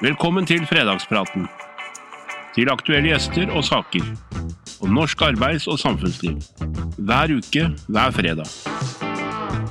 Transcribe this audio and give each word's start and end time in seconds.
Velkommen 0.00 0.46
til 0.46 0.62
fredagspraten. 0.66 1.48
Til 2.54 2.70
aktuelle 2.72 3.10
gjester 3.12 3.50
og 3.52 3.64
saker. 3.64 4.06
Om 4.80 4.94
norsk 4.96 5.22
arbeids- 5.22 5.68
og 5.68 5.78
samfunnsliv. 5.78 6.38
Hver 6.98 7.36
uke, 7.36 7.66
hver 7.88 8.10
fredag. 8.16 8.48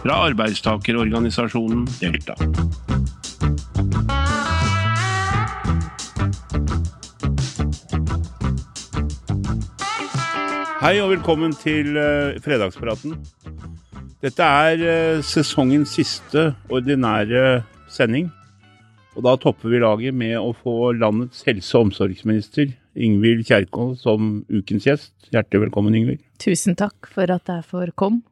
Fra 0.04 0.20
arbeidstakerorganisasjonen 0.30 1.88
Delta. 2.00 2.38
Hei 10.80 10.96
og 11.04 11.10
velkommen 11.12 11.52
til 11.60 11.98
eh, 12.00 12.38
fredagspraten. 12.40 13.18
Dette 14.24 14.44
er 14.44 14.84
eh, 14.94 15.24
sesongens 15.24 15.98
siste 15.98 16.54
ordinære 16.70 17.64
sending. 17.92 18.30
Og 19.20 19.26
da 19.26 19.34
topper 19.36 19.68
vi 19.68 19.82
laget 19.84 20.16
med 20.16 20.38
å 20.40 20.54
få 20.56 20.94
landets 20.96 21.42
helse- 21.44 21.76
og 21.76 21.90
omsorgsminister 21.90 22.70
Ingvild 22.96 23.44
Kjerkol 23.50 23.98
som 24.00 24.46
ukens 24.48 24.86
gjest. 24.88 25.12
Hjertelig 25.34 25.66
velkommen, 25.66 25.98
Ingvild. 25.98 26.22
Tusen 26.40 26.78
takk 26.80 27.10
for 27.12 27.28
at 27.28 27.52
jeg 27.52 27.66
får 27.68 27.92
komme. 28.00 28.24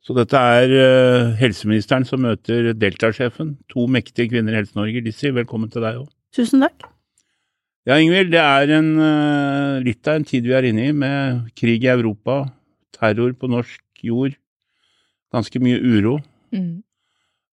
Så 0.00 0.16
dette 0.16 0.40
er 0.40 0.72
eh, 0.72 1.34
helseministeren 1.36 2.06
som 2.08 2.24
møter 2.24 2.70
Delta-sjefen. 2.72 3.58
To 3.74 3.84
mektige 3.92 4.30
kvinner 4.32 4.56
i 4.56 4.62
Helse-Norge. 4.62 5.04
Lissi, 5.04 5.34
velkommen 5.36 5.68
til 5.68 5.84
deg 5.84 6.00
òg. 6.00 6.08
Tusen 6.32 6.64
takk. 6.64 6.88
Ja, 7.84 8.00
Ingvild, 8.00 8.32
det 8.32 8.40
er 8.40 8.72
en, 8.78 8.90
eh, 8.96 9.84
litt 9.84 10.08
av 10.08 10.22
en 10.22 10.24
tid 10.32 10.48
vi 10.48 10.56
er 10.56 10.70
inne 10.70 10.88
i, 10.88 10.96
med 10.96 11.52
krig 11.60 11.84
i 11.84 11.92
Europa, 11.92 12.46
terror 12.96 13.36
på 13.36 13.52
norsk 13.52 13.84
jord, 14.00 14.40
ganske 15.34 15.60
mye 15.60 15.76
uro. 15.76 16.16
Mm. 16.56 16.85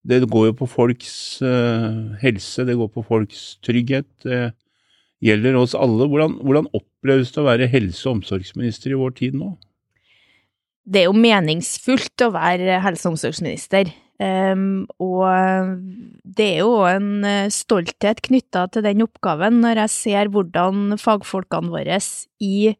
Det 0.03 0.19
går 0.27 0.49
jo 0.49 0.55
på 0.59 0.67
folks 0.67 1.13
eh, 1.45 2.17
helse, 2.23 2.65
det 2.67 2.75
går 2.79 2.89
på 2.91 3.05
folks 3.07 3.43
trygghet. 3.63 4.09
Det 4.25 4.51
gjelder 5.23 5.55
oss 5.55 5.75
alle. 5.79 6.09
Hvordan, 6.11 6.39
hvordan 6.43 6.67
oppleves 6.75 7.31
det 7.31 7.39
å 7.39 7.47
være 7.47 7.69
helse- 7.71 8.09
og 8.09 8.19
omsorgsminister 8.19 8.91
i 8.91 8.99
vår 8.99 9.15
tid 9.21 9.37
nå? 9.39 9.53
Det 10.83 11.03
er 11.03 11.07
jo 11.07 11.15
meningsfullt 11.15 12.25
å 12.25 12.33
være 12.35 12.81
helse- 12.83 13.07
og 13.07 13.15
omsorgsminister. 13.15 13.93
Um, 14.23 14.83
og 15.01 15.79
det 16.23 16.45
er 16.53 16.59
jo 16.61 16.83
en 16.87 17.23
eh, 17.27 17.51
stolthet 17.51 18.21
knytta 18.23 18.67
til 18.71 18.85
den 18.85 19.01
oppgaven 19.03 19.57
når 19.63 19.81
jeg 19.83 19.93
ser 19.95 20.29
hvordan 20.31 20.99
fagfolkene 21.01 21.73
våre 21.73 21.97
i 22.43 22.75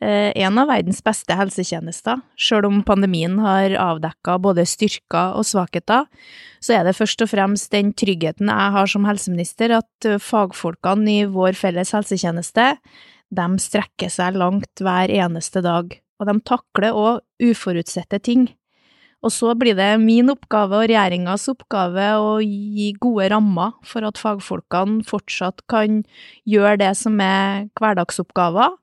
en 0.00 0.58
av 0.58 0.70
verdens 0.70 1.02
beste 1.04 1.34
helsetjenester, 1.36 2.22
sjøl 2.40 2.64
om 2.64 2.78
pandemien 2.86 3.34
har 3.42 3.74
avdekka 3.76 4.38
både 4.40 4.64
styrker 4.64 5.36
og 5.36 5.44
svakheter, 5.44 6.06
så 6.60 6.76
er 6.76 6.86
det 6.86 6.96
først 6.96 7.24
og 7.24 7.32
fremst 7.32 7.72
den 7.72 7.92
tryggheten 7.96 8.48
jeg 8.52 8.74
har 8.76 8.90
som 8.90 9.08
helseminister, 9.08 9.74
at 9.80 10.08
eh, 10.08 10.20
fagfolkene 10.20 11.12
i 11.12 11.26
vår 11.28 11.56
felles 11.58 11.92
helsetjeneste, 11.96 12.72
de 13.30 13.46
strekker 13.62 14.10
seg 14.12 14.38
langt 14.40 14.82
hver 14.82 15.12
eneste 15.12 15.62
dag, 15.64 15.92
og 16.20 16.28
de 16.28 16.36
takler 16.48 16.96
òg 16.96 17.50
uforutsette 17.50 18.20
ting. 18.24 18.48
Og 19.20 19.32
så 19.32 19.52
blir 19.58 19.76
det 19.76 20.00
min 20.00 20.32
oppgave 20.32 20.78
og 20.78 20.86
regjeringas 20.88 21.44
oppgave 21.52 22.06
å 22.16 22.38
gi 22.40 22.90
gode 23.00 23.28
rammer 23.34 23.74
for 23.84 24.06
at 24.08 24.20
fagfolkene 24.20 25.04
fortsatt 25.08 25.60
kan 25.68 26.00
gjøre 26.48 26.78
det 26.80 26.94
som 26.96 27.20
er 27.20 27.66
hverdagsoppgaver, 27.76 28.78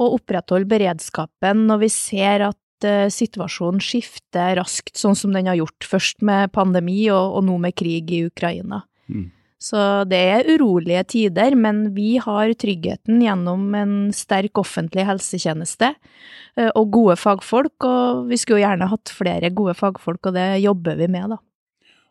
og 0.00 0.16
opprettholde 0.18 0.68
beredskapen 0.70 1.66
når 1.68 1.84
vi 1.84 1.90
ser 1.92 2.46
at 2.48 2.86
uh, 2.88 3.08
situasjonen 3.12 3.82
skifter 3.84 4.56
raskt, 4.60 4.96
sånn 4.98 5.18
som 5.18 5.34
den 5.36 5.50
har 5.50 5.58
gjort, 5.60 5.86
først 5.86 6.24
med 6.26 6.52
pandemi 6.56 7.02
og, 7.12 7.36
og 7.38 7.46
nå 7.48 7.58
med 7.66 7.76
krig 7.78 8.10
i 8.16 8.24
Ukraina. 8.30 8.82
Mm. 9.10 9.28
Så 9.60 9.80
det 10.08 10.20
er 10.32 10.46
urolige 10.48 11.02
tider, 11.12 11.52
men 11.52 11.90
vi 11.92 12.14
har 12.22 12.48
tryggheten 12.56 13.20
gjennom 13.20 13.74
en 13.76 13.92
sterk 14.16 14.56
offentlig 14.62 15.04
helsetjeneste 15.04 15.92
uh, 15.92 16.70
og 16.70 16.96
gode 16.96 17.20
fagfolk, 17.20 17.76
og 17.84 18.26
vi 18.32 18.40
skulle 18.40 18.62
jo 18.62 18.66
gjerne 18.68 18.90
hatt 18.94 19.12
flere 19.12 19.52
gode 19.52 19.76
fagfolk, 19.76 20.30
og 20.30 20.36
det 20.38 20.48
jobber 20.64 20.96
vi 21.00 21.10
med, 21.12 21.36
da. 21.36 21.42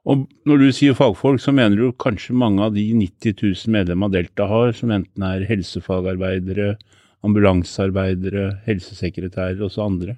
Og 0.10 0.24
når 0.48 0.62
du 0.62 0.70
sier 0.74 0.96
fagfolk, 0.96 1.42
så 1.44 1.52
mener 1.54 1.76
du 1.78 1.98
kanskje 2.00 2.38
mange 2.38 2.64
av 2.64 2.78
de 2.78 2.86
90 2.96 3.36
000 3.44 3.74
medlemmer 3.74 4.12
Delta 4.14 4.48
har, 4.50 4.72
som 4.78 4.94
enten 4.96 5.26
er 5.26 5.44
helsefagarbeidere, 5.50 6.78
ambulansearbeidere, 7.26 8.60
helsesekretærer 8.66 9.62
og 9.66 9.74
så 9.74 9.86
andre. 9.88 10.16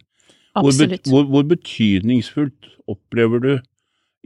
Hvor, 0.54 0.76
hvor, 1.08 1.24
hvor 1.32 1.44
betydningsfullt 1.48 2.68
opplever 2.92 3.40
du 3.40 3.52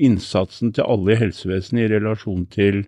innsatsen 0.02 0.74
til 0.75 0.88
alle 0.88 1.14
i 1.14 1.19
helsevesenet 1.19 1.85
i 1.85 1.94
relasjon 1.94 2.46
til 2.52 2.84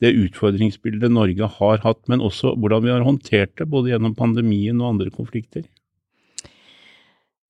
det 0.00 0.14
utfordringsbildet 0.16 1.12
Norge 1.12 1.50
har 1.58 1.82
hatt, 1.84 2.00
men 2.08 2.24
også 2.24 2.54
hvordan 2.56 2.86
vi 2.86 2.92
har 2.94 3.04
håndtert 3.04 3.52
det, 3.60 3.68
både 3.68 3.92
gjennom 3.92 4.16
pandemien 4.16 4.80
og 4.80 4.94
andre 4.94 5.12
konflikter? 5.12 5.66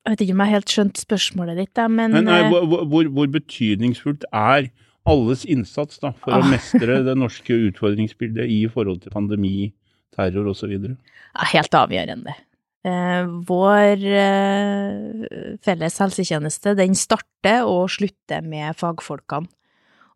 Jeg 0.01 0.15
vet 0.17 0.25
ikke 0.25 0.35
om 0.35 0.43
jeg 0.43 0.55
helt 0.57 0.73
skjønt 0.75 0.99
spørsmålet 0.99 1.61
ditt, 1.61 1.81
men 1.93 2.17
Men 2.17 2.27
nei, 2.27 2.41
eh, 2.43 2.51
hvor, 2.51 3.11
hvor, 3.13 3.27
betydningsfullt 3.31 4.25
er 4.33 4.71
alles 5.07 5.45
innsats 5.45 6.01
da, 6.03 6.11
for 6.13 6.35
å 6.35 6.43
Ah. 6.43 6.51
mestre 6.51 7.05
det 7.05 7.17
norske 7.17 7.55
utfordringsbildet 7.55 8.49
i 8.51 8.67
forhold 8.67 9.03
til 9.03 9.15
pandemi, 9.15 9.73
terror 10.17 10.53
osv.? 10.53 10.75
er 10.75 11.53
helt 11.55 11.77
avgjørende. 11.77 12.35
Eh, 12.81 13.27
vår 13.49 14.05
eh, 14.09 15.57
felles 15.65 15.99
helsetjeneste, 16.01 16.75
den 16.79 16.97
starter 16.97 17.69
og 17.69 17.91
slutter 17.93 18.45
med 18.45 18.79
fagfolkene. 18.81 19.51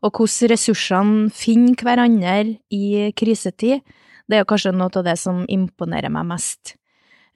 Og 0.05 0.13
hvordan 0.13 0.51
ressursene 0.53 1.29
finner 1.33 1.81
hverandre 1.81 2.57
i 2.73 3.11
krisetid, 3.17 3.85
det 4.29 4.41
er 4.41 4.49
kanskje 4.49 4.73
noe 4.77 4.93
av 4.93 5.05
det 5.07 5.17
som 5.21 5.45
imponerer 5.49 6.13
meg 6.13 6.29
mest. 6.29 6.75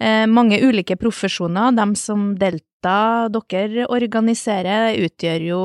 Eh, 0.00 0.26
mange 0.28 0.60
ulike 0.60 0.96
profesjoner, 1.00 1.72
dem 1.76 1.94
som 1.98 2.34
Delta 2.38 3.28
dere 3.32 3.88
organiserer, 3.88 4.94
utgjør 5.00 5.46
jo 5.48 5.62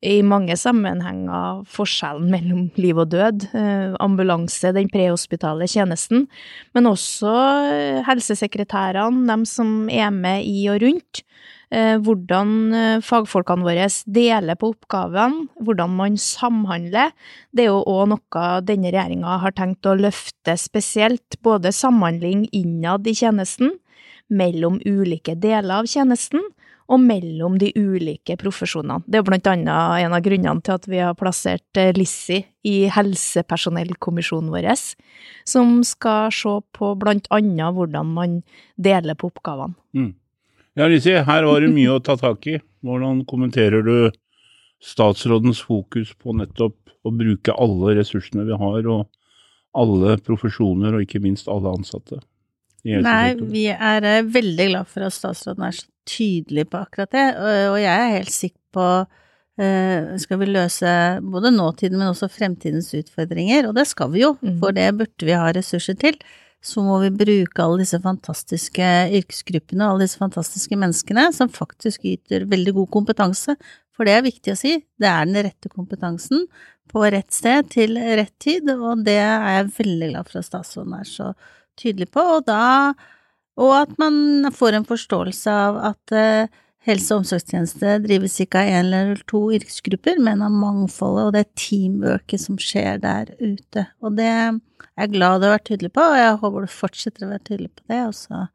i 0.00 0.20
mange 0.24 0.56
sammenhenger 0.56 1.60
forskjellen 1.68 2.30
mellom 2.32 2.68
liv 2.80 2.98
og 3.02 3.10
død. 3.12 3.46
Eh, 3.52 3.96
ambulanse, 4.00 4.72
den 4.72 4.88
prehospitale 4.92 5.68
tjenesten, 5.68 6.26
men 6.74 6.88
også 6.88 7.32
eh, 7.68 7.98
helsesekretærene, 8.06 9.26
dem 9.28 9.44
som 9.48 9.90
er 9.92 10.08
med 10.14 10.46
i 10.48 10.64
og 10.72 10.80
rundt. 10.84 11.20
Eh, 11.70 11.98
hvordan 12.02 13.02
fagfolkene 13.06 13.66
våre 13.66 13.90
deler 14.10 14.56
på 14.58 14.72
oppgavene, 14.72 15.44
hvordan 15.60 15.92
man 16.00 16.16
samhandler. 16.18 17.12
Det 17.52 17.66
er 17.66 17.70
jo 17.70 17.84
òg 17.84 18.08
noe 18.14 18.46
denne 18.66 18.90
regjeringa 18.90 19.36
har 19.44 19.54
tenkt 19.54 19.86
å 19.86 19.98
løfte 20.00 20.56
spesielt, 20.58 21.36
både 21.44 21.74
samhandling 21.76 22.48
innad 22.56 23.06
i 23.06 23.14
tjenesten, 23.20 23.76
mellom 24.30 24.78
ulike 24.86 25.34
deler 25.42 25.82
av 25.82 25.88
tjenesten, 25.90 26.42
og 26.90 27.02
mellom 27.02 27.58
de 27.60 27.70
ulike 27.78 28.34
profesjonene. 28.40 29.04
Det 29.06 29.20
er 29.20 29.26
blant 29.26 29.46
annet 29.50 30.04
en 30.04 30.16
av 30.16 30.22
grunnene 30.24 30.64
til 30.66 30.74
at 30.74 30.88
vi 30.90 30.98
har 31.02 31.18
plassert 31.18 31.78
eh, 31.78 31.92
Lissi 31.96 32.40
i 32.66 32.76
helsepersonellkommisjonen 32.92 34.50
vår, 34.52 34.70
som 35.48 35.78
skal 35.86 36.32
se 36.34 36.56
på 36.76 36.94
blant 37.00 37.30
annet 37.34 37.76
hvordan 37.76 38.10
man 38.16 38.40
deler 38.76 39.18
på 39.18 39.30
oppgavene. 39.30 39.78
Mm. 39.94 40.10
Ja, 40.78 40.88
Lissi, 40.90 41.14
her 41.14 41.46
var 41.46 41.62
det 41.62 41.70
mye 41.74 41.94
å 41.96 42.02
ta 42.02 42.16
tak 42.18 42.46
i. 42.50 42.58
Hvordan 42.86 43.24
kommenterer 43.28 43.84
du 43.86 43.94
statsrådens 44.80 45.60
fokus 45.62 46.12
på 46.16 46.34
nettopp 46.36 46.76
å 47.06 47.12
bruke 47.14 47.54
alle 47.54 47.96
ressursene 47.98 48.46
vi 48.48 48.56
har, 48.56 48.86
og 48.88 49.06
alle 49.76 50.16
profesjoner, 50.24 50.96
og 50.96 51.04
ikke 51.04 51.22
minst 51.22 51.48
alle 51.52 51.72
ansatte? 51.78 52.18
Nei, 52.84 53.34
vi 53.36 53.66
er 53.70 54.06
eh, 54.08 54.24
veldig 54.24 54.70
glad 54.70 54.88
for 54.88 55.04
at 55.04 55.14
statsråden 55.14 55.66
er 55.66 55.76
så 55.76 55.84
tydelig 56.10 56.66
på 56.72 56.80
akkurat 56.82 57.12
det, 57.14 57.26
og, 57.38 57.78
jeg 57.80 57.94
er 57.94 58.14
helt 58.18 58.34
sikker 58.34 58.60
på 58.76 58.86
eh, 59.60 60.14
skal 60.22 60.38
vi 60.40 60.46
løse 60.48 60.92
både 61.20 61.50
nåtiden, 61.52 61.98
men 62.00 62.10
også 62.12 62.30
fremtidens 62.32 62.92
utfordringer, 62.96 63.66
og 63.68 63.74
det 63.76 63.86
skal 63.90 64.08
vi 64.14 64.22
jo, 64.22 64.30
Mhm. 64.40 64.58
for 64.62 64.72
det 64.72 64.86
burde 64.96 65.26
vi 65.28 65.36
ha 65.36 65.50
ressurser 65.52 65.98
til. 66.00 66.16
Så 66.62 66.82
må 66.84 66.98
vi 67.00 67.10
bruke 67.10 67.62
alle 67.62 67.78
disse 67.80 67.98
fantastiske 68.00 68.88
yrkesgruppene 69.18 69.84
og 69.84 69.94
alle 69.94 70.04
disse 70.06 70.18
fantastiske 70.20 70.76
menneskene 70.76 71.30
som 71.32 71.48
faktisk 71.48 72.04
yter 72.04 72.44
veldig 72.48 72.74
god 72.74 72.88
kompetanse, 72.90 73.56
for 73.96 74.04
det 74.04 74.12
er 74.16 74.22
viktig 74.30 74.52
å 74.52 74.56
si, 74.60 74.74
det 75.00 75.08
er 75.08 75.24
den 75.28 75.44
rette 75.44 75.68
kompetansen 75.72 76.46
på 76.90 77.04
rett 77.12 77.32
sted 77.32 77.68
til 77.70 77.96
rett 77.96 78.32
tid, 78.40 78.68
og 78.70 79.04
det 79.04 79.18
er 79.20 79.40
jeg 79.60 79.72
veldig 79.78 80.10
glad 80.12 80.28
for 80.28 80.38
at 80.40 80.48
statsråden 80.48 80.98
er 81.00 81.04
så 81.08 81.34
tydelig 81.80 82.10
på, 82.12 82.20
og 82.20 82.44
da 82.48 82.94
og 83.58 83.72
at 83.82 83.98
man 83.98 84.50
får 84.54 84.76
en 84.78 84.84
forståelse 84.88 85.50
av 85.50 85.76
at 85.90 86.12
eh, 86.16 86.46
helse- 86.86 87.12
og 87.14 87.22
omsorgstjeneste 87.24 87.98
drives 88.06 88.38
ikke 88.40 88.62
av 88.62 88.70
én 88.70 88.86
eller 88.94 89.20
to 89.28 89.50
yrkesgrupper, 89.52 90.18
men 90.22 90.40
av 90.42 90.50
mangfoldet 90.54 91.26
og 91.26 91.32
det 91.36 91.46
teamworket 91.60 92.40
som 92.40 92.56
skjer 92.56 93.00
der 93.02 93.34
ute. 93.40 93.86
Og 94.02 94.16
det 94.16 94.24
er 94.30 94.60
jeg 95.00 95.12
glad 95.12 95.40
du 95.42 95.48
har 95.48 95.58
vært 95.58 95.68
tydelig 95.68 95.92
på, 95.92 96.00
og 96.00 96.16
jeg 96.16 96.38
håper 96.40 96.60
du 96.64 96.72
fortsetter 96.72 97.26
å 97.26 97.30
være 97.34 97.44
tydelig 97.50 97.70
på 97.76 97.84
det. 97.92 98.00
Og 98.08 98.14
så 98.16 98.46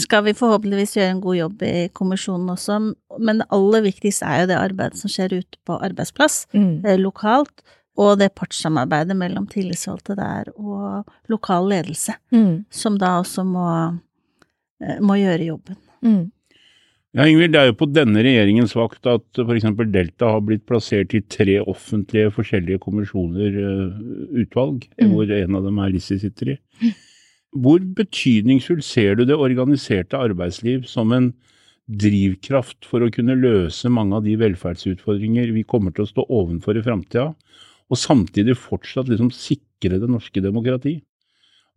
skal 0.00 0.24
vi 0.26 0.32
forhåpentligvis 0.34 0.96
gjøre 0.96 1.12
en 1.14 1.20
god 1.22 1.36
jobb 1.38 1.62
i 1.68 1.74
kommisjonen 1.94 2.50
også, 2.56 2.78
men 3.20 3.42
det 3.42 3.46
aller 3.54 3.84
viktigste 3.84 4.26
er 4.26 4.40
jo 4.42 4.48
det 4.50 4.56
arbeidet 4.58 4.98
som 4.98 5.12
skjer 5.12 5.36
ute 5.36 5.60
på 5.68 5.76
arbeidsplass, 5.78 6.46
Mm. 6.54 6.84
eh, 6.86 6.96
lokalt, 6.98 7.62
og 7.96 8.18
det 8.18 8.34
partssamarbeidet 8.34 9.14
mellom 9.16 9.46
tillitsvalgte 9.50 10.16
der 10.18 10.50
og 10.56 11.04
lokal 11.30 11.68
ledelse, 11.70 12.16
Mm. 12.32 12.64
som 12.70 12.98
da 12.98 13.20
også 13.22 13.44
må, 13.46 13.98
eh, 14.82 14.98
må 15.00 15.14
gjøre 15.20 15.46
jobben. 15.46 15.76
Mm. 16.02 16.30
Ja, 17.14 17.22
Ingvild, 17.30 17.52
det 17.52 17.60
er 17.60 17.66
jo 17.70 17.76
på 17.78 17.86
denne 17.94 18.24
regjeringens 18.26 18.72
vakt 18.74 19.06
at 19.06 19.22
f.eks. 19.38 19.68
Delta 19.92 20.32
har 20.32 20.40
blitt 20.42 20.66
plassert 20.66 21.14
i 21.14 21.20
tre 21.20 21.60
offentlige 21.62 22.32
forskjellige 22.34 22.80
kommisjoner, 22.82 23.54
eh, 23.54 24.42
utvalg, 24.42 24.88
Mm. 25.00 25.10
hvor 25.12 25.30
en 25.30 25.54
av 25.54 25.62
dem 25.62 25.78
er 25.78 25.90
Lissi 25.90 26.18
sitter 26.18 26.54
i. 26.54 26.58
Hvor 27.56 27.78
betydningsfull 27.78 28.82
ser 28.82 29.14
du 29.14 29.24
det 29.24 29.36
organiserte 29.38 30.18
arbeidsliv 30.18 30.86
som 30.88 31.12
en 31.12 31.32
drivkraft 31.88 32.84
for 32.84 33.04
å 33.04 33.12
kunne 33.12 33.36
løse 33.38 33.88
mange 33.92 34.16
av 34.16 34.24
de 34.24 34.34
velferdsutfordringer 34.40 35.52
vi 35.54 35.62
kommer 35.62 35.94
til 35.94 36.04
å 36.06 36.10
stå 36.10 36.24
ovenfor 36.28 36.76
i 36.80 36.82
framtida, 36.82 37.34
og 37.90 38.00
samtidig 38.00 38.56
fortsatt 38.56 39.10
liksom 39.10 39.30
sikre 39.34 40.00
det 40.00 40.10
norske 40.10 40.40
demokrati? 40.44 40.98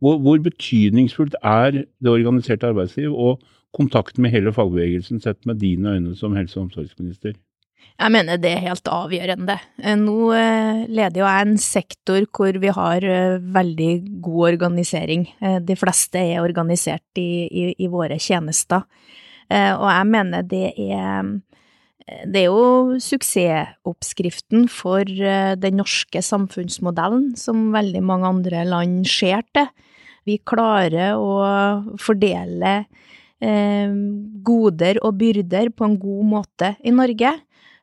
Hvor, 0.04 0.20
hvor 0.22 0.38
betydningsfullt 0.46 1.36
er 1.42 1.84
det 1.84 2.12
organiserte 2.12 2.70
arbeidsliv 2.70 3.14
og 3.14 3.42
kontakten 3.76 4.24
med 4.24 4.32
hele 4.34 4.54
fagbevegelsen 4.54 5.22
sett 5.22 5.46
med 5.46 5.60
dine 5.62 5.98
øyne 5.98 6.16
som 6.16 6.36
helse- 6.38 6.60
og 6.60 6.68
omsorgsminister? 6.68 7.34
Jeg 7.98 8.14
mener 8.14 8.38
det 8.38 8.52
er 8.52 8.66
helt 8.68 8.90
avgjørende. 8.94 9.56
Eh, 9.82 9.96
Nå 9.98 10.32
eh, 10.38 10.84
leder 10.86 11.22
jo 11.22 11.26
jeg 11.26 11.46
en 11.48 11.58
sektor 11.62 12.28
hvor 12.36 12.60
vi 12.62 12.74
har 12.74 13.06
eh, 13.06 13.40
veldig 13.42 14.22
god 14.22 14.52
organisering. 14.52 15.26
De 15.66 15.78
fleste 15.80 16.22
er 16.22 16.44
organisert 16.44 17.22
i, 17.22 17.48
i, 17.48 17.66
i 17.80 17.90
våre 17.90 18.20
tjenester. 18.22 18.86
Og 19.48 19.86
jeg 19.88 20.08
mener 20.12 20.44
det 20.44 20.74
er 20.76 21.28
det 22.08 22.46
er 22.46 22.48
jo 22.48 23.00
suksessoppskriften 23.04 24.70
for 24.72 25.04
eh, 25.04 25.56
den 25.60 25.82
norske 25.82 26.22
samfunnsmodellen, 26.24 27.34
som 27.36 27.74
veldig 27.76 28.04
mange 28.06 28.30
andre 28.30 28.64
land 28.68 29.04
ser 29.12 29.44
til. 29.56 29.68
Vi 30.28 30.38
klarer 30.48 31.20
å 31.20 31.98
fordele 32.00 32.78
eh, 33.44 33.92
goder 34.48 35.02
og 35.04 35.20
byrder 35.20 35.74
på 35.76 35.88
en 35.88 36.00
god 36.00 36.32
måte 36.32 36.72
i 36.80 36.96
Norge. 36.96 37.34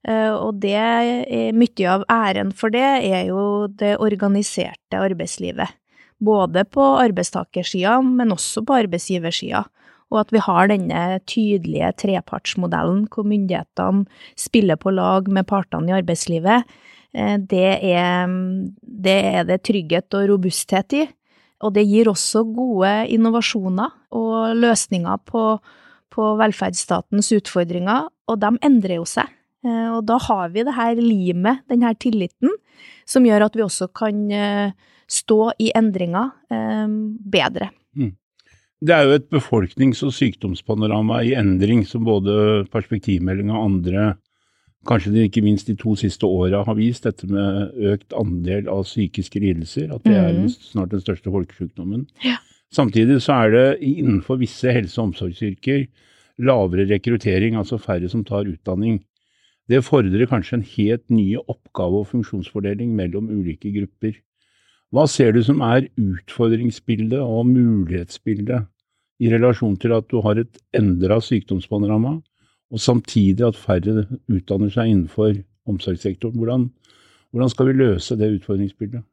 Eh, 0.08 0.32
Og 0.32 0.56
det 0.62 1.52
mye 1.56 1.92
av 1.92 2.08
æren 2.08 2.52
for 2.56 2.72
det 2.72 2.84
er 3.04 3.28
jo 3.28 3.68
det 3.68 3.98
organiserte 4.00 5.04
arbeidslivet. 5.04 5.76
Både 6.24 6.64
på 6.64 6.80
arbeidstakersida, 6.96 7.98
men 8.00 8.32
også 8.32 8.64
på 8.64 8.80
arbeidsgiversida. 8.86 9.66
Og 10.12 10.20
at 10.20 10.32
vi 10.34 10.42
har 10.42 10.70
denne 10.70 11.02
tydelige 11.30 11.90
trepartsmodellen 12.04 13.04
hvor 13.12 13.26
myndighetene 13.28 14.04
spiller 14.38 14.78
på 14.80 14.92
lag 14.94 15.28
med 15.32 15.48
partene 15.50 15.90
i 15.90 15.96
arbeidslivet, 15.98 16.64
eh, 17.14 17.36
det 17.38 17.70
er, 17.90 18.34
det 18.82 19.18
er 19.34 19.48
det 19.48 19.62
trygghet 19.66 20.18
og 20.18 20.28
robusthet 20.34 20.98
i. 21.00 21.04
Og 21.64 21.72
det 21.76 21.86
gir 21.88 22.10
også 22.10 22.42
gode 22.52 22.90
innovasjoner 23.14 23.92
og 24.14 24.58
løsninger 24.58 25.22
på, 25.24 25.44
på 26.12 26.32
velferdsstatens 26.40 27.30
utfordringer, 27.38 28.10
og 28.28 28.40
de 28.42 28.50
endrer 28.66 28.98
jo 28.98 29.06
seg. 29.08 29.30
Eh, 29.64 29.88
Og 29.94 30.04
da 30.06 30.18
har 30.28 30.50
vi 30.52 30.66
det 30.66 30.76
her 30.76 31.00
limet, 31.00 31.64
den 31.70 31.86
her 31.86 31.94
tilliten, 31.94 32.52
som 33.08 33.24
gjør 33.24 33.46
at 33.46 33.56
vi 33.56 33.64
også 33.64 33.88
kan 33.96 34.26
eh, 34.30 34.74
stå 35.08 35.52
i 35.60 35.70
endringer 35.76 36.30
bedre. 36.50 37.70
bedre. 37.94 38.23
Det 38.84 38.92
er 38.92 39.06
jo 39.08 39.14
et 39.16 39.30
befolknings- 39.32 40.02
og 40.04 40.12
sykdomspanorama 40.12 41.22
i 41.24 41.32
endring, 41.38 41.86
som 41.88 42.04
både 42.04 42.66
perspektivmeldinga 42.72 43.54
og 43.56 43.64
andre, 43.70 44.16
kanskje 44.84 45.24
ikke 45.24 45.40
minst 45.42 45.66
de 45.70 45.74
to 45.80 45.94
siste 45.96 46.26
åra, 46.28 46.64
har 46.66 46.76
vist. 46.76 47.04
Dette 47.06 47.24
med 47.30 47.72
økt 47.94 48.12
andel 48.12 48.68
av 48.68 48.82
psykiske 48.84 49.40
lidelser, 49.40 49.94
at 49.94 50.02
det 50.04 50.12
er 50.12 50.32
Mhm. 50.34 50.48
snart 50.48 50.90
den 50.90 51.00
største 51.00 51.30
folkesjukdommen. 51.32 52.06
Ja. 52.22 52.36
Samtidig 52.70 53.22
så 53.22 53.32
er 53.46 53.50
det 53.50 53.80
innenfor 53.80 54.38
visse 54.38 54.70
helse- 54.72 54.98
og 54.98 55.14
omsorgsyrker 55.14 55.86
lavere 56.40 56.84
rekruttering, 56.90 57.54
altså 57.54 57.78
færre 57.80 58.08
som 58.10 58.24
tar 58.24 58.44
utdanning. 58.44 59.00
Det 59.68 59.82
fordrer 59.82 60.26
kanskje 60.26 60.52
en 60.54 60.62
helt 60.76 61.08
ny 61.10 61.36
oppgave- 61.36 62.00
og 62.00 62.08
funksjonsfordeling 62.08 62.94
mellom 62.94 63.30
ulike 63.30 63.72
grupper. 63.72 64.16
Hva 64.92 65.08
ser 65.08 65.32
du 65.32 65.42
som 65.42 65.60
er 65.62 65.88
utfordringsbildet 65.96 67.18
og 67.18 67.46
mulighetsbildet 67.46 68.66
i 69.24 69.32
relasjon 69.32 69.78
til 69.80 69.94
at 69.96 70.06
du 70.12 70.20
har 70.24 70.40
et 70.40 70.60
endra 70.76 71.18
sykdomspanorama, 71.22 72.18
og 72.74 72.82
samtidig 72.82 73.44
at 73.46 73.58
færre 73.58 74.04
utdanner 74.28 74.72
seg 74.72 74.90
innenfor 74.90 75.36
omsorgssektoren? 75.70 76.36
Hvordan, 76.36 76.68
hvordan 77.32 77.52
skal 77.52 77.70
vi 77.70 77.78
løse 77.78 78.18
det 78.20 78.32
utfordringsbildet? 78.38 79.04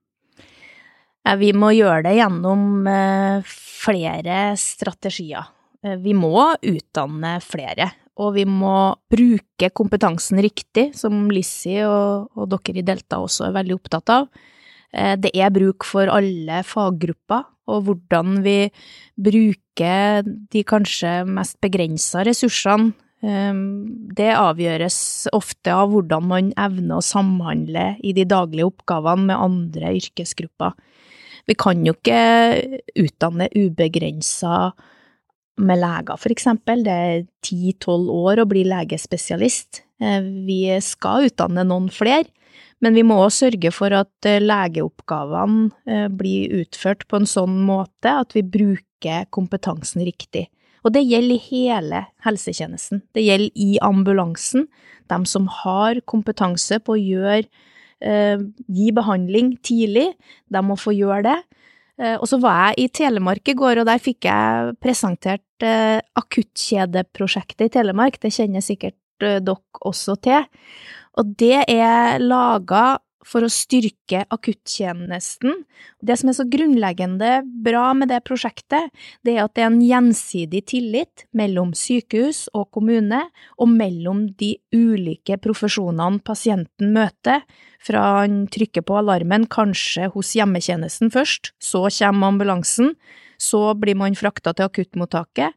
Ja, 1.21 1.35
Vi 1.37 1.51
må 1.53 1.69
gjøre 1.77 2.01
det 2.07 2.15
gjennom 2.17 2.87
eh, 2.89 3.43
flere 3.45 4.55
strategier. 4.57 5.51
Eh, 5.85 5.99
Vi 6.01 6.15
må 6.17 6.33
utdanne 6.57 7.35
flere, 7.45 7.91
og 8.17 8.33
vi 8.35 8.45
må 8.49 8.95
bruke 9.11 9.69
kompetansen 9.69 10.41
riktig, 10.41 10.91
som 10.97 11.29
Lissi 11.31 11.77
og, 11.85 12.31
og 12.35 12.49
dere 12.51 12.81
i 12.81 12.87
Delta 12.87 13.21
også 13.21 13.47
er 13.47 13.59
veldig 13.61 13.77
opptatt 13.77 14.15
av. 14.17 14.27
Eh, 14.93 15.15
Det 15.15 15.31
er 15.35 15.49
bruk 15.49 15.83
for 15.87 16.07
alle 16.11 16.63
faggrupper, 16.63 17.45
og 17.67 17.85
hvordan 17.87 18.41
vi 18.43 18.71
bruker 19.15 20.23
de 20.25 20.63
kanskje 20.67 21.21
mest 21.27 21.59
begrensa 21.61 22.25
ressursene, 22.27 22.93
eh, 23.23 23.53
det 24.15 24.31
avgjøres 24.35 25.27
ofte 25.33 25.71
av 25.71 25.91
hvordan 25.91 26.27
man 26.27 26.53
evner 26.57 26.99
å 26.99 27.05
samhandle 27.05 27.97
i 28.03 28.13
de 28.13 28.25
daglige 28.25 28.67
oppgavene 28.71 29.29
med 29.31 29.37
andre 29.37 29.95
yrkesgrupper. 29.99 30.73
Vi 31.47 31.55
kan 31.55 31.85
jo 31.85 31.93
ikke 31.93 32.81
utdanne 33.01 33.49
ubegrensa 33.55 34.73
med 35.61 35.79
leger, 35.81 36.17
for 36.17 36.33
eksempel. 36.33 36.83
Det 36.83 36.91
er 36.91 37.23
ti–tolv 37.43 38.09
år 38.09 38.41
å 38.43 38.49
bli 38.49 38.63
legespesialist. 38.65 39.81
Eh, 40.01 40.21
Vi 40.21 40.79
skal 40.81 41.29
utdanne 41.29 41.65
noen 41.67 41.89
flere, 41.89 42.25
men 42.81 42.97
vi 42.97 43.03
må 43.05 43.19
også 43.21 43.47
sørge 43.47 43.71
for 43.75 43.93
at 43.95 44.27
eh, 44.29 44.41
legeoppgavene 44.41 45.69
eh, 45.85 46.07
blir 46.09 46.61
utført 46.61 47.05
på 47.09 47.21
en 47.21 47.29
sånn 47.29 47.59
måte 47.67 48.15
at 48.23 48.35
vi 48.37 48.43
bruker 48.43 49.27
kompetansen 49.33 50.03
riktig. 50.07 50.47
Og 50.81 50.95
det 50.95 51.03
gjelder 51.05 51.37
i 51.37 51.45
hele 51.45 52.05
helsetjenesten. 52.25 53.03
Det 53.13 53.21
gjelder 53.21 53.51
i 53.53 53.75
ambulansen, 53.85 54.65
de 55.11 55.19
som 55.29 55.45
har 55.61 56.01
kompetanse 56.09 56.79
på 56.81 56.95
å 56.95 57.01
gjøre 57.01 57.45
eh, 58.01 58.41
gi 58.65 58.91
behandling 58.95 59.55
tidlig, 59.65 60.09
de 60.49 60.63
må 60.65 60.77
få 60.79 60.95
gjøre 60.97 61.25
det. 61.29 61.39
Eh, 62.01 62.15
og 62.17 62.25
så 62.29 62.39
var 62.41 62.71
jeg 62.71 62.85
i 62.87 62.93
Telemark 63.01 63.51
i 63.51 63.57
går, 63.57 63.81
og 63.81 63.89
der 63.89 64.01
fikk 64.01 64.25
jeg 64.29 64.73
presentert 64.81 65.65
eh, 65.65 65.99
akuttkjedeprosjektet 66.17 67.67
i 67.67 67.73
Telemark. 67.77 68.17
Det 68.21 68.33
kjenner 68.33 68.65
sikkert 68.65 68.97
eh, 69.25 69.37
dere 69.43 69.85
også 69.85 70.17
til. 70.23 70.49
Og 71.19 71.33
det 71.39 71.63
er 71.67 72.21
laga 72.23 72.99
for 73.27 73.45
å 73.45 73.51
styrke 73.51 74.23
akuttjenesten. 74.33 75.63
Det 76.01 76.17
som 76.19 76.31
er 76.31 76.37
så 76.37 76.45
grunnleggende 76.49 77.41
bra 77.65 77.91
med 77.97 78.09
det 78.11 78.21
prosjektet, 78.27 78.89
det 79.25 79.35
er 79.35 79.43
at 79.45 79.53
det 79.55 79.63
er 79.63 79.69
en 79.69 79.81
gjensidig 79.85 80.63
tillit 80.71 81.25
mellom 81.37 81.75
sykehus 81.77 82.47
og 82.57 82.69
kommune, 82.75 83.23
og 83.61 83.71
mellom 83.71 84.25
de 84.41 84.55
ulike 84.73 85.37
profesjonene 85.41 86.21
pasienten 86.25 86.93
møter, 86.95 87.45
fra 87.81 88.03
han 88.21 88.45
trykker 88.51 88.85
på 88.85 88.99
alarmen, 88.99 89.47
kanskje 89.49 90.11
hos 90.13 90.33
hjemmetjenesten 90.37 91.13
først, 91.13 91.53
så 91.61 91.87
kommer 91.89 92.33
ambulansen, 92.33 92.95
så 93.41 93.71
blir 93.77 93.97
man 93.97 94.17
frakta 94.17 94.53
til 94.53 94.69
akuttmottaket, 94.69 95.55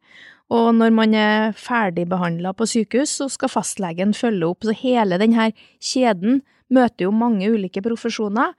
og 0.52 0.74
når 0.76 0.92
man 0.92 1.14
er 1.16 1.54
ferdigbehandla 1.56 2.52
på 2.56 2.66
sykehus, 2.68 3.16
så 3.20 3.28
skal 3.32 3.52
fastlegen 3.52 4.12
følge 4.16 4.50
opp. 4.50 4.66
Så 4.66 4.74
hele 4.76 5.18
denne 5.20 5.50
kjeden 5.82 6.42
møter 6.74 7.06
jo 7.06 7.14
mange 7.14 7.48
ulike 7.52 7.82
profesjoner, 7.84 8.52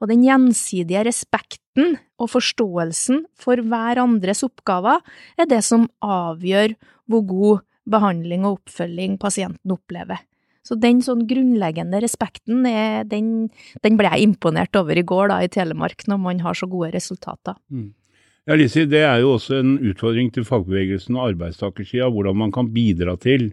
og 0.00 0.08
den 0.08 0.24
gjensidige 0.24 1.04
respekten 1.08 1.98
og 2.20 2.30
forståelsen 2.32 3.24
for 3.40 3.60
hverandres 3.60 4.40
oppgaver 4.46 5.02
er 5.40 5.48
det 5.48 5.60
som 5.66 5.88
avgjør 6.04 6.74
hvor 7.10 7.26
god 7.28 7.62
behandling 7.90 8.46
og 8.46 8.60
oppfølging 8.60 9.18
pasienten 9.20 9.74
opplever. 9.74 10.22
Så 10.64 10.76
den 10.78 11.00
sånn 11.04 11.24
grunnleggende 11.28 12.02
respekten, 12.04 12.66
er, 12.68 13.04
den, 13.08 13.48
den 13.84 13.96
ble 13.98 14.12
jeg 14.12 14.28
imponert 14.28 14.76
over 14.78 14.96
i 14.96 15.04
går 15.04 15.32
da 15.32 15.40
i 15.42 15.48
Telemark, 15.52 16.04
når 16.08 16.20
man 16.20 16.42
har 16.44 16.56
så 16.56 16.68
gode 16.70 16.92
resultater. 16.94 17.56
Ja, 18.48 18.56
Lise, 18.56 18.86
Det 18.88 19.02
er 19.04 19.20
jo 19.20 19.34
også 19.36 19.60
en 19.60 19.76
utfordring 19.90 20.30
til 20.32 20.46
fagbevegelsen 20.48 21.16
og 21.18 21.30
arbeidstakersida, 21.34 22.08
hvordan 22.08 22.36
man 22.36 22.52
kan 22.52 22.70
bidra 22.72 23.16
til 23.20 23.50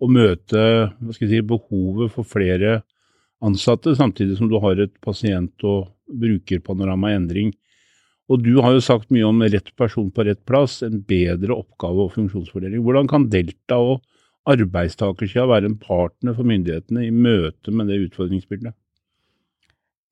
å 0.00 0.08
møte 0.10 0.92
si, 1.12 1.40
behovet 1.40 2.12
for 2.12 2.24
flere 2.24 2.82
ansatte, 3.44 3.94
samtidig 3.94 4.38
som 4.38 4.48
du 4.48 4.58
har 4.62 4.80
et 4.80 4.94
pasient- 5.04 5.64
og 5.64 5.92
brukerpanorama 6.08 7.12
i 7.12 7.18
endring. 7.18 7.52
Og 8.32 8.40
du 8.40 8.56
har 8.64 8.72
jo 8.72 8.80
sagt 8.80 9.12
mye 9.12 9.26
om 9.28 9.42
rett 9.44 9.68
person 9.76 10.10
på 10.10 10.24
rett 10.24 10.40
plass, 10.48 10.82
en 10.82 11.02
bedre 11.04 11.52
oppgave- 11.52 12.06
og 12.06 12.14
funksjonsfordeling. 12.16 12.80
Hvordan 12.80 13.08
kan 13.08 13.28
Delta 13.28 13.76
og 13.76 14.00
arbeidstakersida 14.48 15.44
være 15.48 15.68
en 15.68 15.76
partner 15.80 16.34
for 16.36 16.48
myndighetene 16.48 17.06
i 17.06 17.12
møte 17.12 17.72
med 17.72 17.92
det 17.92 18.00
utfordringsbildet? 18.08 18.72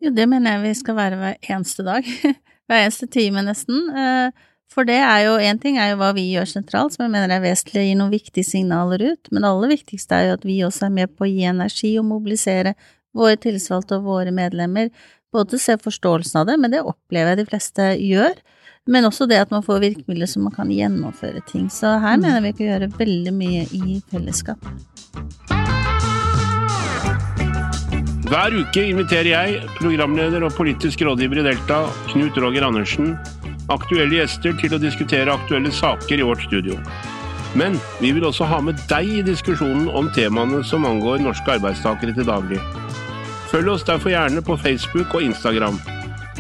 Jo, 0.03 0.11
det 0.11 0.29
mener 0.29 0.57
jeg 0.57 0.63
vi 0.67 0.75
skal 0.75 0.99
være 0.99 1.17
hver 1.21 1.37
eneste 1.49 1.85
dag. 1.87 2.05
hver 2.73 2.87
eneste 2.87 3.09
time, 3.13 3.45
nesten. 3.47 3.85
Eh, 3.93 4.49
for 4.73 4.89
det 4.89 4.97
er 5.05 5.27
jo, 5.27 5.35
én 5.37 5.61
ting 5.61 5.77
er 5.77 5.91
jo 5.93 5.99
hva 6.01 6.15
vi 6.17 6.31
gjør 6.33 6.49
sentralt, 6.49 6.95
som 6.95 7.05
jeg 7.05 7.13
mener 7.13 7.35
er 7.35 7.43
vesentlig 7.45 7.83
å 7.83 7.87
gi 7.91 7.97
noen 8.01 8.13
viktige 8.15 8.49
signaler 8.49 9.03
ut, 9.13 9.29
men 9.31 9.45
det 9.45 9.51
aller 9.51 9.73
viktigste 9.75 10.17
er 10.17 10.31
jo 10.31 10.37
at 10.39 10.47
vi 10.49 10.63
også 10.65 10.87
er 10.89 10.95
med 10.97 11.13
på 11.13 11.27
å 11.27 11.29
gi 11.29 11.45
energi 11.51 11.91
og 12.01 12.09
mobilisere 12.09 12.73
våre 13.13 13.37
tillitsvalgte 13.37 13.99
og 13.99 14.07
våre 14.09 14.33
medlemmer, 14.33 14.89
både 15.33 15.61
se 15.61 15.77
forståelsen 15.81 16.41
av 16.41 16.49
det, 16.49 16.57
men 16.61 16.73
det 16.73 16.81
opplever 16.81 17.35
jeg 17.35 17.43
de 17.43 17.49
fleste 17.51 17.91
gjør, 18.01 18.41
men 18.89 19.05
også 19.05 19.29
det 19.29 19.43
at 19.45 19.53
man 19.53 19.63
får 19.63 19.85
virkemidler 19.85 20.27
som 20.29 20.49
man 20.49 20.57
kan 20.57 20.73
gjennomføre 20.73 21.45
ting. 21.53 21.69
Så 21.69 22.01
her 22.01 22.17
Mm. 22.17 22.23
mener 22.23 22.41
vi 22.41 22.53
kan 22.53 22.67
gjøre 22.67 22.93
veldig 22.97 23.33
mye 23.33 23.63
i 23.73 24.01
fellesskap. 24.11 25.62
Hver 28.33 28.55
uke 28.57 28.81
inviterer 28.89 29.29
jeg, 29.29 29.57
programleder 29.77 30.47
og 30.47 30.55
politisk 30.57 31.03
rådgiver 31.05 31.43
i 31.43 31.45
Delta, 31.45 31.83
Knut 32.09 32.39
Roger 32.41 32.65
Andersen, 32.65 33.11
aktuelle 33.69 34.23
gjester 34.23 34.55
til 34.57 34.73
å 34.73 34.79
diskutere 34.81 35.35
aktuelle 35.35 35.69
saker 35.69 36.23
i 36.23 36.25
vårt 36.25 36.47
studio. 36.47 36.79
Men 37.61 37.77
vi 38.01 38.15
vil 38.17 38.25
også 38.25 38.49
ha 38.49 38.63
med 38.65 38.81
deg 38.89 39.11
i 39.19 39.27
diskusjonen 39.27 39.91
om 39.93 40.09
temaene 40.17 40.63
som 40.65 40.89
angår 40.89 41.21
norske 41.21 41.59
arbeidstakere 41.59 42.17
til 42.17 42.25
daglig. 42.31 42.63
Følg 43.53 43.75
oss 43.75 43.85
derfor 43.85 44.15
gjerne 44.15 44.41
på 44.41 44.57
Facebook 44.65 45.13
og 45.13 45.29
Instagram, 45.29 45.77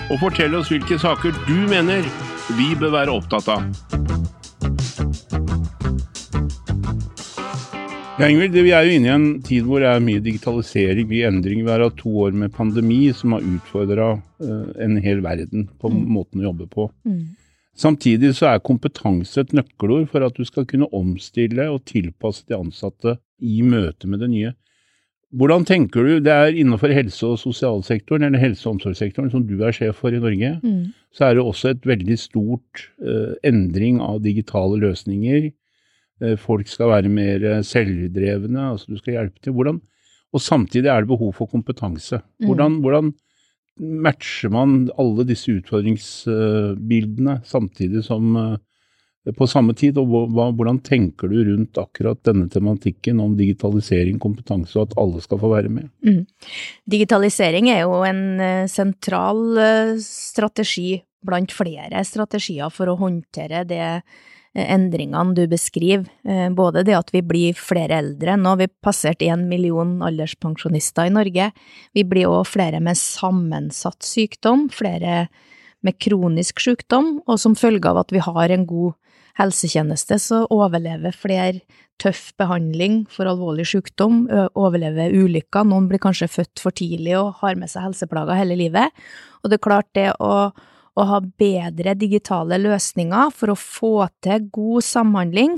og 0.09 0.17
fortell 0.25 0.57
oss 0.57 0.73
hvilke 0.73 0.97
saker 0.97 1.37
du 1.45 1.59
mener 1.69 2.09
vi 2.57 2.73
bør 2.73 2.97
være 3.03 3.21
opptatt 3.21 3.53
av. 3.53 3.69
Ja, 8.23 8.29
Ingrid, 8.31 8.55
vi 8.55 8.71
er 8.71 8.87
jo 8.87 8.95
inne 8.95 9.09
i 9.09 9.11
en 9.17 9.25
tid 9.43 9.65
hvor 9.67 9.83
det 9.83 9.89
er 9.91 10.03
mye 10.05 10.23
digitalisering, 10.23 11.09
mye 11.11 11.27
endring. 11.27 11.65
Vi 11.67 11.71
har 11.73 11.83
hatt 11.83 11.97
to 11.99 12.13
år 12.23 12.37
med 12.39 12.53
pandemi 12.55 13.09
som 13.19 13.33
har 13.35 13.43
utfordra 13.43 14.13
en 14.79 14.99
hel 15.03 15.25
verden 15.25 15.65
på 15.83 15.91
måten 15.91 16.39
å 16.39 16.45
jobbe 16.53 16.69
på. 16.71 16.85
Mm. 17.03 17.33
Samtidig 17.75 18.31
så 18.39 18.53
er 18.53 18.63
kompetanse 18.63 19.43
et 19.43 19.51
nøkkelord 19.57 20.07
for 20.13 20.23
at 20.23 20.37
du 20.39 20.45
skal 20.47 20.69
kunne 20.71 20.87
omstille 20.95 21.67
og 21.73 21.83
tilpasse 21.91 22.47
de 22.47 22.55
ansatte 22.61 23.17
i 23.43 23.59
møte 23.67 24.07
med 24.07 24.23
det 24.23 24.29
nye. 24.31 24.53
Hvordan 25.35 25.67
tenker 25.67 26.07
du, 26.07 26.13
det 26.23 26.31
er 26.31 26.55
innenfor 26.55 26.93
helse- 26.95 27.27
og 27.27 27.41
sosialsektoren, 27.41 28.29
eller 28.29 28.39
helse- 28.39 28.69
og 28.69 28.77
omsorgssektoren, 28.77 29.33
som 29.33 29.43
du 29.49 29.57
er 29.65 29.73
sjef 29.75 29.97
for 29.99 30.15
i 30.15 30.21
Norge, 30.21 30.61
Mm. 30.63 30.93
så 31.11 31.25
er 31.25 31.35
det 31.35 31.43
også 31.43 31.71
et 31.71 31.83
veldig 31.83 32.19
stort 32.21 32.87
eh, 33.03 33.35
endring 33.43 33.99
av 33.99 34.23
digitale 34.23 34.79
løsninger. 34.79 35.51
Eh, 36.23 36.39
folk 36.39 36.71
skal 36.71 36.93
være 36.93 37.11
mer 37.13 37.43
eh, 37.49 37.63
selvdrevne, 37.67 38.71
altså 38.73 38.93
du 38.93 39.01
skal 39.01 39.19
hjelpe 39.19 39.43
til. 39.43 39.57
Hvordan, 39.57 39.81
og 40.33 40.43
samtidig 40.43 40.91
er 40.91 41.03
det 41.03 41.11
behov 41.11 41.35
for 41.37 41.51
kompetanse. 41.51 42.23
Mm. 42.39 42.47
Hvordan, 42.47 42.81
hvordan 42.85 43.15
matcher 44.05 44.53
man 44.53 44.77
alle 45.01 45.25
disse 45.27 45.55
utfordringsbildene 45.57 47.41
samtidig 47.49 48.05
som 48.07 48.37
eh, 48.39 48.61
på 49.39 49.47
samme 49.47 49.71
tid, 49.79 49.99
og 50.03 50.33
hvordan 50.35 50.81
tenker 50.83 51.31
du 51.31 51.37
rundt 51.47 51.79
akkurat 51.79 52.19
denne 52.27 52.49
tematikken 52.51 53.21
om 53.23 53.37
digitalisering, 53.39 54.17
kompetanse, 54.19 54.75
og 54.75 54.89
at 54.89 54.97
alle 54.99 55.23
skal 55.23 55.39
få 55.39 55.51
være 55.53 55.71
med? 55.71 55.87
Mm. 56.03 56.25
Digitalisering 56.91 57.71
er 57.71 57.85
jo 57.85 58.01
en 58.03 58.67
sentral 58.67 59.61
strategi 60.03 60.97
blant 61.23 61.55
flere 61.55 62.03
strategier 62.03 62.75
for 62.75 62.91
å 62.91 62.99
håndtere 62.99 63.63
det 63.71 63.87
endringene 64.55 65.35
du 65.35 65.47
beskriver. 65.49 66.09
Eh, 66.29 66.49
Både 66.53 66.85
det 66.85 66.97
at 66.97 67.13
vi 67.15 67.23
blir 67.25 67.57
flere 67.57 68.01
eldre, 68.03 68.37
nå 68.37 68.55
har 68.55 68.61
vi 68.61 68.69
passert 68.85 69.25
én 69.25 69.47
million 69.49 70.01
alderspensjonister 70.05 71.09
i 71.09 71.15
Norge. 71.15 71.51
Vi 71.95 72.05
blir 72.05 72.29
òg 72.29 72.47
flere 72.51 72.81
med 72.81 72.99
sammensatt 73.01 74.03
sykdom, 74.05 74.69
flere 74.73 75.29
med 75.83 75.99
kronisk 75.99 76.61
sykdom, 76.63 77.23
og 77.27 77.41
som 77.41 77.57
følge 77.59 77.89
av 77.91 78.05
at 78.05 78.13
vi 78.15 78.23
har 78.23 78.53
en 78.55 78.67
god 78.67 78.93
helsetjeneste, 79.41 80.19
så 80.21 80.43
overlever 80.53 81.15
flere 81.17 81.63
tøff 82.03 82.33
behandling 82.39 83.03
for 83.11 83.27
alvorlig 83.31 83.65
sykdom, 83.71 84.27
overlever 84.59 85.15
ulykker, 85.15 85.65
noen 85.67 85.89
blir 85.91 86.03
kanskje 86.03 86.29
født 86.31 86.63
for 86.63 86.75
tidlig 86.77 87.17
og 87.19 87.41
har 87.41 87.57
med 87.59 87.71
seg 87.73 87.87
helseplager 87.87 88.39
hele 88.39 88.59
livet. 88.61 88.93
Og 89.43 89.51
det 89.51 89.59
er 89.59 89.65
klart 89.65 89.89
det 89.97 90.11
å, 90.21 90.51
å 90.99 91.07
ha 91.09 91.21
bedre 91.21 91.95
digitale 91.97 92.59
løsninger 92.61 93.33
for 93.35 93.53
å 93.53 93.59
få 93.59 93.95
til 94.25 94.49
god 94.53 94.85
samhandling 94.85 95.57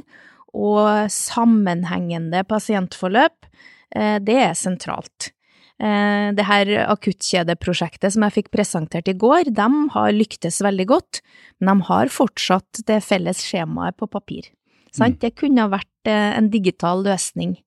og 0.54 1.10
sammenhengende 1.10 2.44
pasientforløp, 2.46 3.48
eh, 3.96 4.18
det 4.22 4.36
er 4.48 4.54
sentralt. 4.54 5.32
Eh, 5.80 6.30
Det 6.32 6.44
her 6.46 6.66
akuttkjedeprosjektet 6.86 8.12
som 8.12 8.22
jeg 8.22 8.44
fikk 8.44 8.50
presentert 8.50 9.08
i 9.08 9.12
går, 9.18 9.52
de 9.52 9.88
har 9.90 10.12
lyktes 10.12 10.62
veldig 10.62 10.86
godt, 10.86 11.20
men 11.60 11.78
de 11.78 11.84
har 11.84 12.06
fortsatt 12.06 12.86
det 12.86 13.02
felles 13.02 13.42
skjemaet 13.42 13.96
på 13.96 14.08
papir. 14.08 14.44
Sant? 14.92 15.18
Det 15.18 15.34
kunne 15.34 15.62
ha 15.62 15.68
vært 15.68 16.06
eh, 16.06 16.38
en 16.38 16.48
digital 16.48 17.02
løsning. 17.02 17.58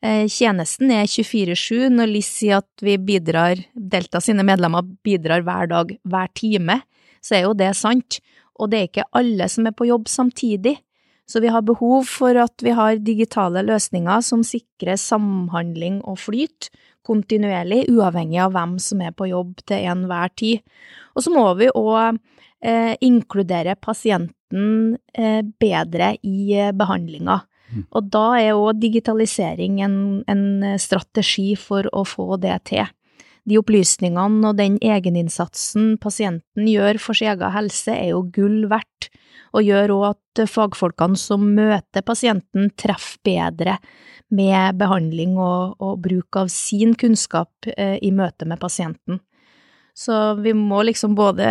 Tjenesten 0.00 0.90
er 0.90 1.04
24-7 1.04 1.90
når 1.92 2.08
LIS 2.08 2.28
sier 2.38 2.62
at 2.62 2.80
vi 2.80 2.96
bidrar, 2.96 3.58
Delta 3.76 4.16
sine 4.18 4.40
medlemmer 4.40 4.80
bidrar 5.04 5.42
hver 5.44 5.68
dag, 5.68 5.92
hver 6.08 6.30
time, 6.32 6.80
så 7.24 7.38
er 7.38 7.46
jo 7.46 7.56
det 7.56 7.72
sant. 7.78 8.20
Og 8.60 8.70
det 8.70 8.78
er 8.78 8.88
ikke 8.88 9.10
alle 9.16 9.48
som 9.48 9.68
er 9.68 9.76
på 9.76 9.88
jobb 9.88 10.08
samtidig. 10.10 10.76
Så 11.30 11.40
vi 11.40 11.50
har 11.52 11.62
behov 11.62 12.08
for 12.10 12.34
at 12.42 12.62
vi 12.64 12.72
har 12.74 12.98
digitale 12.98 13.62
løsninger 13.62 14.22
som 14.26 14.42
sikrer 14.46 14.98
samhandling 14.98 16.00
og 16.02 16.18
flyt 16.18 16.70
kontinuerlig, 17.06 17.84
uavhengig 17.92 18.40
av 18.42 18.54
hvem 18.54 18.74
som 18.82 19.00
er 19.04 19.14
på 19.16 19.30
jobb 19.30 19.60
til 19.68 19.86
enhver 19.92 20.32
tid. 20.36 20.64
Og 21.14 21.24
så 21.24 21.32
må 21.32 21.46
vi 21.58 21.70
òg 21.70 22.18
eh, 22.66 22.96
inkludere 23.06 23.76
pasienten 23.80 24.98
eh, 25.14 25.40
bedre 25.62 26.12
i 26.26 26.50
eh, 26.58 26.74
behandlinga. 26.76 27.40
Og 27.94 28.08
da 28.10 28.24
er 28.40 28.58
òg 28.58 28.80
digitalisering 28.82 29.78
en, 29.86 29.98
en 30.26 30.74
strategi 30.82 31.52
for 31.54 31.86
å 31.94 32.02
få 32.02 32.34
det 32.42 32.56
til. 32.72 32.88
De 33.48 33.58
opplysningene 33.60 34.50
og 34.50 34.58
den 34.58 34.76
egeninnsatsen 34.84 35.96
pasienten 36.02 36.68
gjør 36.68 37.00
for 37.02 37.16
sin 37.16 37.32
egen 37.32 37.54
helse, 37.54 37.94
er 37.94 38.12
jo 38.12 38.24
gull 38.34 38.66
verdt, 38.70 39.10
og 39.56 39.66
gjør 39.66 39.94
òg 39.96 40.04
at 40.12 40.44
fagfolkene 40.50 41.18
som 41.18 41.48
møter 41.56 42.04
pasienten, 42.06 42.70
treffer 42.78 43.18
bedre 43.26 43.78
med 44.30 44.78
behandling 44.78 45.34
og, 45.40 45.74
og 45.82 45.98
bruk 46.04 46.38
av 46.38 46.52
sin 46.54 46.94
kunnskap 46.94 47.70
eh, 47.74 47.96
i 47.98 48.12
møte 48.14 48.46
med 48.46 48.60
pasienten. 48.62 49.18
Så 50.00 50.14
vi 50.38 50.52
må 50.54 50.84
liksom 50.86 51.16
både 51.18 51.48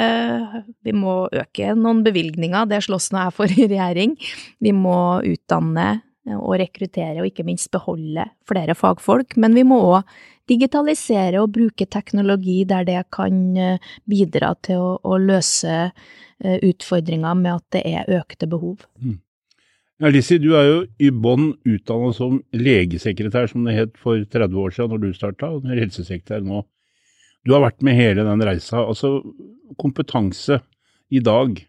Vi 0.85 0.93
må 0.95 1.27
øke 1.27 1.73
noen 1.75 1.99
bevilgninger, 2.05 2.69
det 2.71 2.85
slåss 2.85 3.11
nå 3.11 3.25
jeg 3.25 3.35
for 3.35 3.51
i 3.51 3.67
regjering. 3.67 4.15
Vi 4.63 4.71
må 4.73 5.19
utdanne 5.27 5.89
og 6.29 6.59
rekruttere 6.61 7.21
og 7.21 7.29
ikke 7.29 7.45
minst 7.47 7.71
beholde 7.73 8.27
flere 8.49 8.75
fagfolk, 8.77 9.35
men 9.41 9.55
vi 9.57 9.65
må 9.67 9.79
òg 9.95 10.17
digitalisere 10.49 11.41
og 11.43 11.53
bruke 11.55 11.87
teknologi 11.89 12.63
der 12.67 12.87
det 12.87 13.03
kan 13.15 13.39
eh, 13.57 13.89
bidra 14.09 14.53
til 14.65 14.81
å, 14.81 14.91
å 15.03 15.19
løse 15.21 15.75
eh, 15.89 16.57
utfordringer 16.65 17.37
med 17.39 17.55
at 17.55 17.77
det 17.77 17.83
er 17.87 18.13
økte 18.19 18.49
behov. 18.49 18.85
Ja, 19.99 20.07
Lissi, 20.07 20.37
du 20.39 20.53
er 20.55 20.67
jo 20.67 20.75
i 21.03 21.09
bånn 21.11 21.51
utdannet 21.67 22.15
som 22.15 22.37
legesekretær, 22.55 23.49
som 23.51 23.65
det 23.67 23.75
het 23.75 23.97
for 23.99 24.21
30 24.23 24.61
år 24.61 24.75
siden 24.75 24.93
når 24.95 25.01
du 25.03 25.09
starta, 25.17 25.49
og 25.51 25.67
er 25.67 25.81
helsesekretær 25.83 26.45
nå. 26.45 26.63
Du 27.43 27.51
har 27.55 27.65
vært 27.65 27.83
med 27.83 27.97
hele 27.97 28.23
den 28.23 28.43
reisa. 28.47 28.79
Altså, 28.79 29.19
kompetanse 29.79 30.61
i 31.11 31.19
dag. 31.23 31.59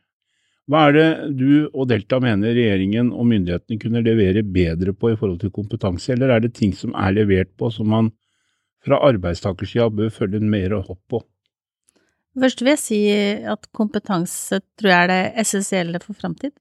Hva 0.70 0.84
er 0.86 0.94
det 0.94 1.08
du 1.34 1.50
og 1.72 1.88
Delta 1.90 2.20
mener 2.22 2.54
regjeringen 2.54 3.10
og 3.10 3.26
myndighetene 3.32 3.80
kunne 3.82 4.02
levere 4.06 4.44
bedre 4.46 4.94
på 4.94 5.10
i 5.10 5.18
forhold 5.18 5.40
til 5.42 5.50
kompetanse, 5.54 6.12
eller 6.14 6.30
er 6.30 6.44
det 6.44 6.52
ting 6.54 6.70
som 6.76 6.94
er 6.94 7.16
levert 7.16 7.50
på 7.58 7.72
som 7.74 7.90
man 7.90 8.12
fra 8.84 9.00
arbeidstakersida 9.10 9.90
bør 9.92 10.10
følge 10.14 10.40
mer 10.40 10.78
opp 10.80 11.00
på? 11.10 11.20
Først 12.40 12.62
vil 12.62 12.72
jeg 12.74 12.80
si 12.80 13.00
at 13.50 13.66
kompetanse 13.76 14.60
tror 14.78 14.92
jeg 14.92 15.04
er 15.04 15.10
det 15.10 15.22
essensielle 15.42 16.00
for 16.02 16.14
framtid. 16.16 16.52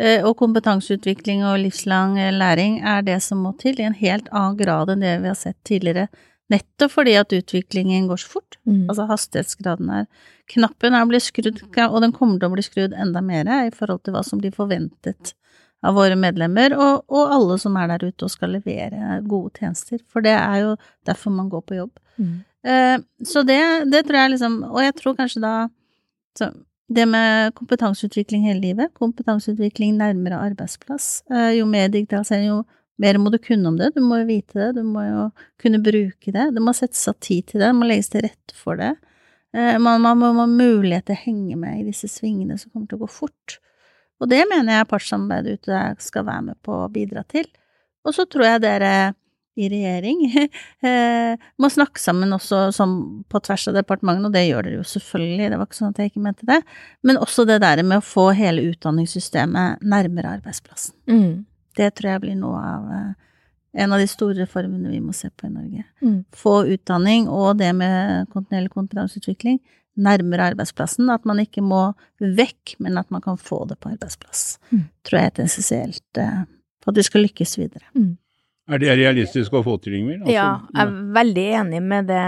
Eh, 0.00 0.24
Og 0.24 0.36
kompetanseutvikling 0.36 1.44
og 1.44 1.58
livslang 1.60 2.18
eh, 2.18 2.32
læring 2.32 2.80
er 2.80 3.02
det 3.02 3.22
som 3.24 3.42
må 3.44 3.54
til 3.58 3.80
i 3.80 3.86
en 3.88 3.96
helt 3.96 4.28
annen 4.32 4.58
grad 4.60 4.92
enn 4.92 5.04
det 5.04 5.16
vi 5.22 5.32
har 5.32 5.38
sett 5.38 5.58
tidligere. 5.64 6.08
Nettopp 6.50 6.90
fordi 6.96 7.14
at 7.14 7.32
utviklingen 7.32 8.08
går 8.10 8.18
så 8.18 8.28
fort. 8.28 8.56
Altså 8.90 9.06
hastighetsgraden 9.06 9.90
er 9.90 10.06
Knappen 10.50 10.94
er 10.98 11.06
blitt 11.06 11.22
skrudd, 11.22 11.60
og 11.62 12.00
den 12.02 12.12
kommer 12.12 12.40
til 12.40 12.48
å 12.48 12.54
bli 12.56 12.62
skrudd 12.66 12.92
enda 12.92 13.20
mer 13.22 13.46
i 13.46 13.70
forhold 13.70 14.02
til 14.02 14.16
hva 14.16 14.24
som 14.26 14.40
blir 14.40 14.50
forventet 14.50 15.34
av 15.82 15.94
våre 15.96 16.16
medlemmer, 16.20 16.74
og, 16.76 17.04
og 17.08 17.32
alle 17.32 17.58
som 17.62 17.76
er 17.80 17.88
der 17.88 18.08
ute 18.10 18.26
og 18.26 18.32
skal 18.32 18.52
levere 18.52 19.20
gode 19.24 19.54
tjenester. 19.62 20.00
For 20.12 20.20
det 20.24 20.34
er 20.36 20.58
jo 20.64 20.74
derfor 21.08 21.32
man 21.32 21.48
går 21.52 21.62
på 21.68 21.78
jobb. 21.78 21.94
Mm. 22.20 22.34
Eh, 22.68 22.96
så 23.24 23.42
det, 23.48 23.60
det 23.88 24.02
tror 24.04 24.18
jeg 24.20 24.32
liksom 24.34 24.58
Og 24.68 24.82
jeg 24.84 24.92
tror 24.98 25.14
kanskje 25.16 25.40
da 25.40 25.52
så 26.36 26.50
det 26.90 27.06
med 27.06 27.54
kompetanseutvikling 27.54 28.42
hele 28.48 28.60
livet, 28.60 28.90
kompetanseutvikling 28.98 29.94
nærmere 29.96 30.40
arbeidsplass. 30.50 31.22
Eh, 31.30 31.52
jo 31.60 31.66
mer 31.70 31.88
digitalisering, 31.88 32.48
jo 32.50 32.64
mer 33.00 33.18
må 33.22 33.30
du 33.30 33.38
kunne 33.38 33.70
om 33.70 33.76
det. 33.78 33.92
Du 33.94 34.02
må 34.02 34.18
jo 34.20 34.26
vite 34.28 34.58
det, 34.58 34.72
du 34.80 34.82
må 34.84 35.04
jo 35.06 35.28
kunne 35.62 35.78
bruke 35.82 36.34
det. 36.34 36.48
Det 36.56 36.62
må 36.62 36.74
settes 36.76 37.06
av 37.08 37.16
tid 37.22 37.46
til 37.46 37.62
det, 37.62 37.68
det 37.70 37.78
må 37.78 37.86
legges 37.88 38.10
til 38.10 38.26
rette 38.26 38.58
for 38.58 38.80
det. 38.80 38.90
Eh, 39.54 39.78
Man, 39.78 40.02
man 40.02 40.18
må 40.18 40.32
ha 40.42 40.48
mulighet 40.50 41.06
til 41.08 41.16
å 41.16 41.22
henge 41.24 41.56
med 41.62 41.80
i 41.80 41.88
disse 41.92 42.10
svingene 42.10 42.58
som 42.58 42.74
kommer 42.74 42.90
til 42.90 42.98
å 42.98 43.06
gå 43.06 43.10
fort. 43.20 43.60
Og 44.20 44.28
det 44.30 44.42
mener 44.50 44.80
jeg 44.80 44.90
partssamarbeidet 44.90 45.60
ute 45.60 45.80
skal 46.04 46.26
være 46.28 46.50
med 46.50 46.60
på 46.64 46.76
å 46.82 46.90
bidra 46.92 47.24
til. 47.28 47.48
Og 48.04 48.16
så 48.16 48.26
tror 48.28 48.46
jeg 48.46 48.62
dere 48.64 48.92
i 49.60 49.68
regjering 49.68 50.20
eh, 50.86 51.40
må 51.60 51.70
snakke 51.72 52.00
sammen 52.00 52.32
også 52.32 52.68
som 52.74 52.92
på 53.28 53.40
tvers 53.44 53.66
av 53.70 53.78
departementene, 53.80 54.28
og 54.30 54.36
det 54.36 54.46
gjør 54.46 54.68
dere 54.68 54.78
jo 54.78 54.86
selvfølgelig, 54.86 55.48
det 55.50 55.58
var 55.58 55.68
ikke 55.68 55.80
sånn 55.80 55.94
at 55.94 56.00
jeg 56.00 56.12
ikke 56.12 56.24
mente 56.24 56.48
det, 56.48 56.60
men 57.06 57.20
også 57.20 57.46
det 57.48 57.58
der 57.64 57.82
med 57.84 58.00
å 58.00 58.06
få 58.06 58.30
hele 58.36 58.64
utdanningssystemet 58.70 59.82
nærmere 59.82 60.36
arbeidsplassen. 60.38 60.94
Mm. 61.10 61.32
Det 61.76 61.90
tror 61.96 62.14
jeg 62.14 62.24
blir 62.24 62.38
noe 62.38 62.60
av 62.60 62.94
eh, 62.94 63.10
en 63.84 63.92
av 63.94 64.02
de 64.02 64.06
store 64.10 64.38
reformene 64.40 64.90
vi 64.90 65.02
må 65.02 65.12
se 65.14 65.30
på 65.30 65.46
i 65.46 65.52
Norge. 65.52 65.84
Mm. 66.02 66.22
Få 66.34 66.56
utdanning 66.74 67.28
og 67.30 67.60
det 67.60 67.70
med 67.78 68.30
kontinuerlig 68.32 68.72
kompetanseutvikling 68.74 69.60
nærmere 70.00 70.50
arbeidsplassen. 70.52 71.10
At 71.12 71.28
man 71.28 71.42
ikke 71.42 71.64
må 71.64 71.90
vekk, 72.20 72.76
men 72.82 72.98
at 73.00 73.10
man 73.14 73.24
kan 73.24 73.38
få 73.40 73.62
det 73.70 73.78
på 73.80 73.92
arbeidsplass. 73.92 74.58
Mm. 74.72 74.88
Tror 75.06 75.20
jeg 75.20 75.32
er 75.32 75.44
essensielt 75.46 76.20
eh, 76.20 76.42
for 76.80 76.92
at 76.92 77.00
vi 77.00 77.06
skal 77.06 77.26
lykkes 77.28 77.56
videre. 77.60 77.86
Er 78.70 78.78
det 78.78 78.92
realistisk 79.00 79.54
å 79.56 79.64
få 79.66 79.76
til, 79.82 79.98
Ingvild? 79.98 80.22
Altså, 80.22 80.36
Ja, 80.36 80.50
jeg 80.70 80.86
er 80.86 80.98
veldig 81.16 81.46
enig 81.62 81.82
med 81.82 82.10
det 82.10 82.26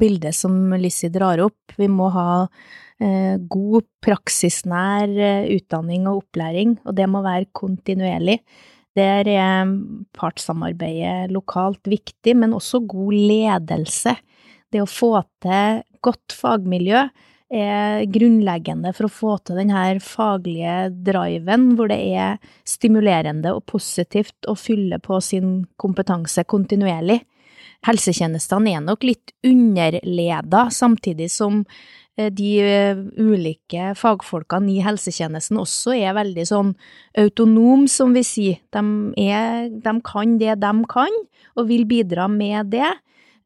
bildet 0.00 0.36
som 0.36 0.56
Lissi 0.80 1.10
drar 1.14 1.40
opp. 1.44 1.76
Vi 1.78 1.86
må 1.92 2.08
ha 2.14 2.30
eh, 2.42 3.36
god 3.38 3.86
praksisnær 4.02 5.06
eh, 5.06 5.52
utdanning 5.54 6.08
og 6.10 6.24
opplæring, 6.24 6.80
og 6.84 6.98
det 6.98 7.06
må 7.10 7.22
være 7.26 7.50
kontinuerlig. 7.54 8.40
Der 8.98 9.28
er 9.30 9.68
partssamarbeidet 10.16 11.30
lokalt 11.30 11.86
viktig, 11.86 12.34
men 12.34 12.56
også 12.56 12.80
god 12.88 13.14
ledelse. 13.14 14.16
Det 14.72 14.82
å 14.84 14.90
få 14.90 15.14
til 15.42 15.82
godt 16.04 16.34
fagmiljø 16.36 17.06
er 17.48 18.04
grunnleggende 18.12 18.92
for 18.92 19.08
å 19.08 19.12
få 19.12 19.36
til 19.40 19.56
denne 19.62 19.96
faglige 20.04 20.90
driven, 20.92 21.70
hvor 21.78 21.88
det 21.88 21.98
er 22.12 22.36
stimulerende 22.68 23.54
og 23.56 23.64
positivt 23.70 24.48
å 24.48 24.56
fylle 24.58 25.00
på 25.00 25.20
sin 25.24 25.62
kompetanse 25.80 26.44
kontinuerlig. 26.44 27.22
Helsetjenestene 27.86 28.74
er 28.74 28.84
nok 28.84 29.06
litt 29.06 29.32
underleda, 29.46 30.66
samtidig 30.74 31.30
som 31.30 31.62
eh, 32.18 32.28
de 32.34 32.52
eh, 32.60 33.00
ulike 33.16 33.92
fagfolkene 33.96 34.74
i 34.74 34.82
helsetjenesten 34.84 35.60
også 35.62 35.94
er 35.94 36.16
veldig 36.18 36.46
sånn 36.50 36.72
autonome, 37.22 37.86
som 37.88 38.16
vi 38.16 38.24
sier. 38.26 38.58
De, 38.74 38.82
er, 39.22 39.70
de 39.70 39.94
kan 40.04 40.36
det 40.42 40.58
de 40.60 40.72
kan, 40.90 41.20
og 41.54 41.70
vil 41.70 41.86
bidra 41.88 42.26
med 42.28 42.74
det. 42.74 42.90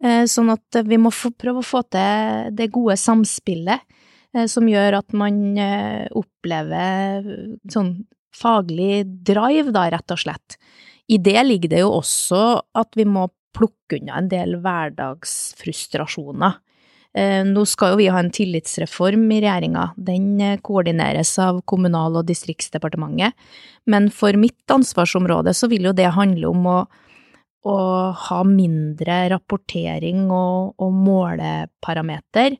Eh, 0.02 0.24
Sånn 0.26 0.50
at 0.52 0.80
vi 0.88 0.98
må 0.98 1.12
prøve 1.12 1.62
å 1.62 1.66
få 1.66 1.84
til 1.92 2.50
det 2.58 2.72
gode 2.74 2.96
samspillet 2.98 3.80
eh, 4.34 4.46
som 4.50 4.66
gjør 4.68 4.98
at 4.98 5.14
man 5.14 5.58
eh, 5.60 6.08
opplever 6.18 7.22
sånn 7.70 7.94
faglig 8.34 9.04
drive, 9.28 9.70
da, 9.74 9.86
rett 9.92 10.10
og 10.14 10.18
slett. 10.18 10.56
I 11.12 11.20
det 11.22 11.42
ligger 11.44 11.68
det 11.74 11.82
jo 11.84 11.92
også 12.00 12.42
at 12.80 12.96
vi 12.96 13.04
må 13.06 13.28
plukke 13.52 13.98
unna 14.00 14.16
en 14.18 14.30
del 14.32 14.56
hverdagsfrustrasjoner. 14.64 16.56
Nå 17.44 17.66
skal 17.68 17.90
jo 17.92 17.98
vi 17.98 18.06
ha 18.08 18.16
en 18.22 18.30
tillitsreform 18.32 19.26
i 19.36 19.42
regjeringa. 19.44 19.82
Den 20.00 20.40
koordineres 20.64 21.34
av 21.44 21.58
Kommunal- 21.68 22.16
og 22.16 22.24
distriktsdepartementet. 22.30 23.36
Men 23.84 24.08
for 24.08 24.32
mitt 24.40 24.72
ansvarsområde 24.72 25.52
så 25.52 25.68
vil 25.68 25.90
jo 25.90 25.92
det 25.92 26.08
handle 26.16 26.48
om 26.48 26.64
å 26.72 26.78
å 27.68 27.76
ha 28.18 28.40
mindre 28.46 29.26
rapportering 29.32 30.26
og, 30.30 30.74
og 30.82 30.96
måleparameter, 30.96 32.56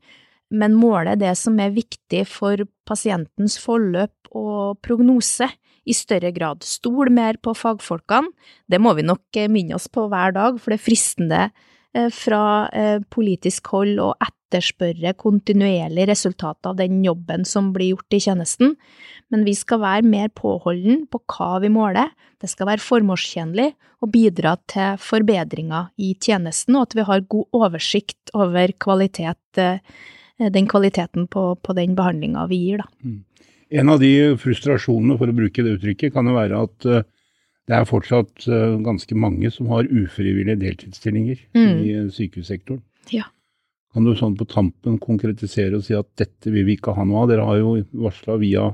men 0.52 0.76
måle 0.76 1.16
det 1.18 1.32
som 1.40 1.56
er 1.62 1.74
viktig 1.74 2.26
for 2.28 2.62
pasientens 2.88 3.56
forløp 3.60 4.32
og 4.36 4.78
prognose 4.84 5.48
i 5.88 5.94
større 5.96 6.30
grad. 6.34 6.62
Stol 6.66 7.10
mer 7.14 7.38
på 7.42 7.54
fagfolkene, 7.56 8.30
det 8.70 8.80
må 8.82 8.92
vi 8.98 9.06
nok 9.06 9.42
minne 9.50 9.78
oss 9.78 9.88
på 9.90 10.06
hver 10.12 10.36
dag, 10.36 10.60
for 10.60 10.72
det 10.72 10.78
er 10.78 10.84
fristende 10.84 11.42
eh, 11.96 12.10
fra 12.12 12.44
eh, 12.70 12.98
politisk 13.10 13.72
hold 13.74 13.98
å 14.02 14.12
etterspørre 14.52 15.14
kontinuerlig 15.16 16.06
resultat 16.10 16.68
av 16.68 16.76
den 16.76 17.00
jobben 17.04 17.46
som 17.48 17.72
blir 17.72 17.94
gjort 17.94 18.16
i 18.16 18.20
tjenesten, 18.20 18.76
men 19.32 19.44
vi 19.48 19.54
skal 19.56 19.80
være 19.80 20.04
mer 20.04 20.28
påholden 20.28 21.06
på 21.08 21.22
hva 21.32 21.60
vi 21.62 21.70
måler, 21.72 22.12
det 22.42 22.50
skal 22.50 22.68
være 22.68 22.84
formålstjenlig 22.84 23.70
og 24.02 24.10
bidra 24.12 24.56
til 24.68 24.98
forbedringer 25.00 25.88
i 25.96 26.12
tjenesten, 26.20 26.76
og 26.76 26.90
at 26.90 26.96
vi 26.98 27.06
har 27.08 27.24
god 27.32 27.46
oversikt 27.56 28.32
over 28.34 28.74
kvalitet, 28.78 29.40
eh, 29.56 29.80
den 30.52 30.68
kvaliteten 30.68 31.28
på, 31.30 31.54
på 31.62 31.76
den 31.78 31.96
behandlinga 31.96 32.48
vi 32.50 32.60
gir, 32.66 32.82
da. 32.82 33.18
En 33.72 33.88
av 33.88 34.02
de 34.02 34.34
frustrasjonene, 34.36 35.16
for 35.16 35.30
å 35.30 35.36
bruke 35.36 35.62
det 35.64 35.78
uttrykket, 35.78 36.12
kan 36.12 36.26
jo 36.28 36.34
være 36.36 36.58
at 36.66 36.88
eh, 36.90 37.06
det 37.70 37.78
er 37.78 37.86
fortsatt 37.88 38.48
eh, 38.50 38.74
ganske 38.84 39.16
mange 39.16 39.48
som 39.54 39.70
har 39.72 39.88
ufrivillige 39.88 40.58
deltidsstillinger 40.60 41.46
Mm. 41.54 41.78
i 41.80 41.94
eh, 41.94 42.10
sykehussektoren. 42.12 42.82
Ja. 43.14 43.30
Kan 43.92 44.06
du 44.06 44.14
sånn 44.16 44.38
på 44.38 44.46
tampen 44.48 44.96
konkretisere 45.02 45.76
og 45.76 45.84
si 45.84 45.92
at 45.96 46.08
dette 46.16 46.52
vil 46.52 46.64
vi 46.64 46.78
ikke 46.78 46.94
ha 46.96 47.04
noe 47.04 47.24
av? 47.24 47.28
Dere 47.28 47.44
har 47.44 47.58
jo 47.60 47.74
varsla 48.06 48.38
via 48.40 48.70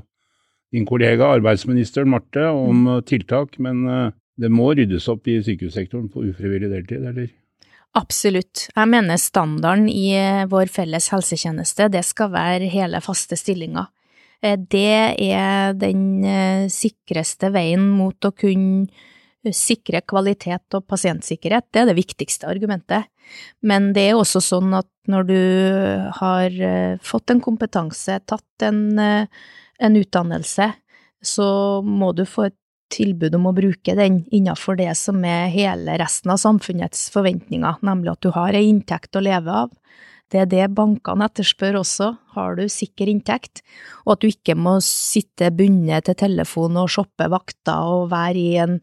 din 0.71 0.85
kollega 0.87 1.27
arbeidsministeren 1.35 2.09
Marte 2.09 2.45
om 2.47 2.85
Mm. 2.85 2.97
eh, 2.97 3.01
tiltak, 3.01 3.59
men 3.59 3.87
eh, 3.87 4.11
det 4.39 4.49
må 4.49 4.69
ryddes 4.75 5.09
opp 5.09 5.27
i 5.27 5.41
sykehussektoren 5.43 6.09
på 6.09 6.23
ufrivillig 6.29 6.69
deltid, 6.69 7.05
eller? 7.05 7.29
Absolutt. 7.95 8.69
Jeg 8.75 8.87
mener 8.87 9.17
standarden 9.17 9.89
i 9.89 10.13
eh, 10.13 10.45
vår 10.45 10.69
felles 10.69 11.09
helsetjeneste, 11.09 11.89
det 11.89 12.05
skal 12.05 12.31
være 12.31 12.69
hele 12.69 13.01
faste 13.01 13.35
stillinger. 13.35 13.87
Det 14.39 15.19
er 15.19 15.73
den 15.75 16.23
sikreste 16.71 17.49
veien 17.51 17.89
mot 17.91 18.15
å 18.23 18.31
kunne 18.31 18.87
sikre 19.55 20.01
kvalitet 20.03 20.75
og 20.75 20.85
pasientsikkerhet. 20.89 21.69
Det 21.71 21.81
er 21.81 21.89
det 21.89 21.97
viktigste 21.99 22.49
argumentet. 22.49 23.07
Men 23.61 23.91
det 23.95 24.09
er 24.09 24.19
også 24.19 24.41
sånn 24.43 24.73
at 24.77 24.89
når 25.09 25.27
du 25.29 25.41
har 26.19 26.53
eh, 26.53 26.99
fått 27.05 27.31
en 27.31 27.41
kompetanse, 27.41 28.19
tatt 28.27 28.65
en, 28.65 28.83
eh, 28.99 29.27
en 29.79 29.99
utdannelse, 29.99 30.71
så 31.23 31.49
må 31.85 32.11
du 32.15 32.25
få 32.27 32.49
et 32.49 32.57
tilbud 32.89 33.35
om 33.37 33.49
å 33.49 33.55
bruke 33.55 33.93
den 33.97 34.23
innenfor 34.33 34.79
det 34.79 34.91
som 34.97 35.21
er 35.27 35.51
hele 35.53 35.97
resten 36.01 36.33
av 36.33 36.39
samfunnets 36.41 37.07
forventninger, 37.13 37.83
nemlig 37.85 38.15
at 38.15 38.25
du 38.25 38.31
har 38.33 38.57
ei 38.57 38.65
inntekt 38.71 39.15
å 39.15 39.23
leve 39.23 39.59
av. 39.65 39.75
Det 40.29 40.43
er 40.43 40.49
det 40.49 40.65
bankene 40.77 41.25
etterspør 41.25 41.79
også, 41.79 42.11
har 42.35 42.57
du 42.57 42.67
sikker 42.69 43.09
inntekt, 43.09 43.63
og 44.05 44.15
at 44.15 44.23
du 44.23 44.29
ikke 44.29 44.57
må 44.57 44.75
sitte 44.85 45.49
bundet 45.53 46.05
til 46.05 46.17
telefon 46.21 46.77
og 46.81 46.91
shoppe 46.93 47.29
vakter 47.33 47.93
og 47.93 48.11
være 48.11 48.41
i 48.41 48.51
en 48.61 48.77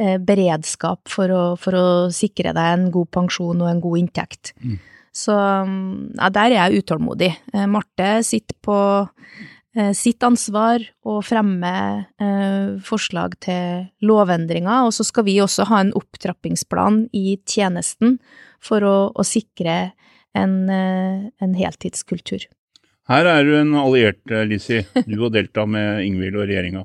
beredskap 0.00 1.10
for 1.12 1.32
å, 1.34 1.42
for 1.60 1.76
å 1.76 1.88
sikre 2.14 2.54
deg 2.56 2.74
en 2.74 2.86
god 2.94 3.10
pensjon 3.12 3.60
og 3.60 3.68
en 3.68 3.82
god 3.84 4.00
inntekt. 4.00 4.54
Mm. 4.64 4.78
Så 5.12 5.34
mm, 5.34 6.16
ja, 6.18 6.30
der 6.30 6.52
er 6.52 6.56
jeg 6.56 6.84
utålmodig. 6.84 7.30
Eh, 7.54 7.66
Marte 7.70 8.10
sitter 8.26 8.56
på 8.62 8.76
eh, 9.76 9.90
sitt 9.96 10.22
ansvar 10.26 10.84
og 11.06 11.24
fremmer 11.26 12.04
eh, 12.22 12.76
forslag 12.86 13.34
til 13.42 13.88
lovendringer, 14.06 14.86
og 14.86 14.94
så 14.94 15.06
skal 15.06 15.26
vi 15.26 15.40
også 15.42 15.66
ha 15.70 15.82
en 15.82 15.92
opptrappingsplan 15.98 17.08
i 17.16 17.40
tjenesten 17.42 18.18
for 18.62 18.86
å, 18.86 18.96
å 19.10 19.26
sikre 19.26 19.92
en, 20.38 20.56
eh, 20.70 21.28
en 21.42 21.58
heltidskultur. 21.58 22.46
Her 23.10 23.26
er 23.26 23.42
du 23.42 23.56
en 23.58 23.74
alliert, 23.74 24.22
Lisi. 24.46 24.84
Du 25.08 25.16
har 25.24 25.32
delta 25.34 25.64
med 25.66 26.04
Ingvild 26.06 26.36
og 26.38 26.46
regjeringa. 26.46 26.84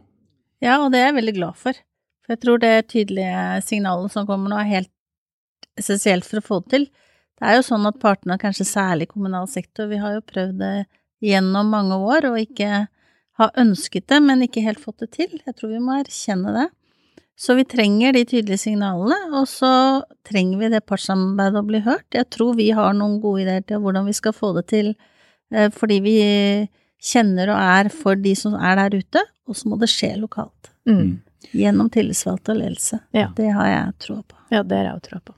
Ja, 0.64 0.80
og 0.82 0.90
det 0.96 1.04
er 1.04 1.12
jeg 1.12 1.20
veldig 1.20 1.34
glad 1.36 1.60
for. 1.62 1.78
For 2.26 2.34
jeg 2.34 2.42
tror 2.42 2.62
det 2.62 2.90
tydelige 2.90 3.62
signalet 3.68 4.14
som 4.14 4.26
kommer 4.26 4.50
nå, 4.52 4.60
er 4.60 4.72
helt 4.72 4.92
essensielt 5.78 6.26
for 6.26 6.42
å 6.42 6.46
få 6.46 6.60
det 6.64 6.74
til. 6.74 6.88
Det 7.36 7.46
er 7.46 7.58
jo 7.60 7.66
sånn 7.68 7.86
at 7.86 8.00
partene, 8.02 8.40
kanskje 8.42 8.68
særlig 8.68 9.10
kommunal 9.12 9.48
sektor, 9.52 9.90
vi 9.92 10.00
har 10.02 10.16
jo 10.16 10.26
prøvd 10.26 10.58
det 10.62 10.76
gjennom 11.26 11.70
mange 11.72 11.98
år 12.00 12.30
og 12.32 12.40
ikke 12.42 12.86
har 13.36 13.60
ønsket 13.60 14.08
det, 14.12 14.22
men 14.24 14.46
ikke 14.46 14.64
helt 14.64 14.82
fått 14.82 15.04
det 15.04 15.12
til. 15.18 15.38
Jeg 15.44 15.58
tror 15.58 15.74
vi 15.74 15.84
må 15.84 16.00
erkjenne 16.00 16.54
det. 16.56 16.70
Så 17.36 17.58
vi 17.58 17.66
trenger 17.68 18.16
de 18.16 18.24
tydelige 18.24 18.62
signalene, 18.62 19.18
og 19.36 19.44
så 19.52 19.70
trenger 20.24 20.62
vi 20.62 20.70
det 20.72 20.86
partssamarbeidet 20.88 21.60
å 21.60 21.68
bli 21.68 21.82
hørt. 21.84 22.08
Jeg 22.16 22.30
tror 22.32 22.56
vi 22.56 22.70
har 22.78 22.96
noen 22.96 23.18
gode 23.24 23.44
ideer 23.44 23.66
til 23.68 23.82
hvordan 23.84 24.08
vi 24.08 24.16
skal 24.16 24.36
få 24.36 24.54
det 24.56 24.70
til, 24.72 24.94
eh, 25.52 25.68
fordi 25.68 26.00
vi 26.06 26.16
kjenner 27.04 27.52
og 27.52 27.60
er 27.60 27.92
for 27.92 28.16
de 28.16 28.32
som 28.40 28.56
er 28.56 28.80
der 28.80 29.02
ute, 29.04 29.26
og 29.50 29.60
så 29.60 29.68
må 29.68 29.80
det 29.82 29.92
skje 29.92 30.14
lokalt. 30.22 30.72
Mm. 30.88 31.20
Gjennom 31.54 31.90
tillitsvalgte 31.94 32.54
og 32.56 32.62
ledelse. 32.62 33.02
Ja. 33.16 33.30
Det 33.38 33.52
har 33.54 33.68
jeg 33.70 33.98
tro 34.06 34.22
på. 34.22 34.40
Ja, 34.54 34.64
det 34.64 34.80
har 34.80 34.88
jeg 34.90 35.00
å 35.00 35.04
tro 35.06 35.20
på. 35.32 35.36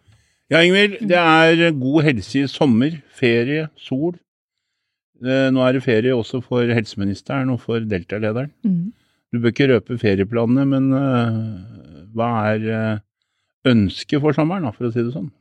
Ja, 0.53 0.61
Ingvild. 0.63 1.01
Det 1.09 1.19
er 1.19 1.73
god 1.75 2.05
helse 2.07 2.43
i 2.43 2.47
sommer, 2.51 2.95
ferie, 3.17 3.67
sol. 3.81 4.15
Eh, 5.25 5.49
Nå 5.51 5.63
er 5.65 5.75
det 5.75 5.83
ferie 5.83 6.15
også 6.15 6.39
for 6.45 6.69
helseministeren 6.71 7.51
og 7.51 7.59
for 7.65 7.83
Delta-lederen. 7.83 8.53
Mm. 8.63 8.93
Du 9.33 9.41
bør 9.43 9.51
ikke 9.51 9.67
røpe 9.73 9.97
ferieplanene, 9.99 10.63
men 10.69 10.87
eh, 10.95 11.41
hva 12.15 12.29
er 12.53 12.67
eh, 12.71 13.01
ønsket 13.67 14.23
for 14.23 14.37
sommeren, 14.37 14.69
for 14.75 14.87
å 14.87 14.93
si 14.93 15.03
det 15.03 15.11
sånn? 15.15 15.31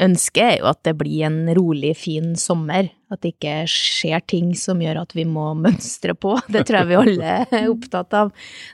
Ønsket 0.00 0.42
er 0.44 0.56
jo 0.60 0.68
at 0.70 0.80
det 0.86 0.94
blir 1.00 1.26
en 1.28 1.42
rolig, 1.56 1.92
fin 1.98 2.32
sommer. 2.38 2.90
At 3.10 3.22
det 3.24 3.34
ikke 3.34 3.54
skjer 3.70 4.22
ting 4.30 4.52
som 4.58 4.80
gjør 4.82 5.02
at 5.02 5.14
vi 5.16 5.24
må 5.28 5.50
mønstre 5.58 6.14
på. 6.14 6.36
Det 6.54 6.62
tror 6.68 6.80
jeg 6.80 6.90
vi 6.90 6.98
alle 7.00 7.34
er 7.42 7.68
opptatt 7.70 8.14
av. 8.16 8.30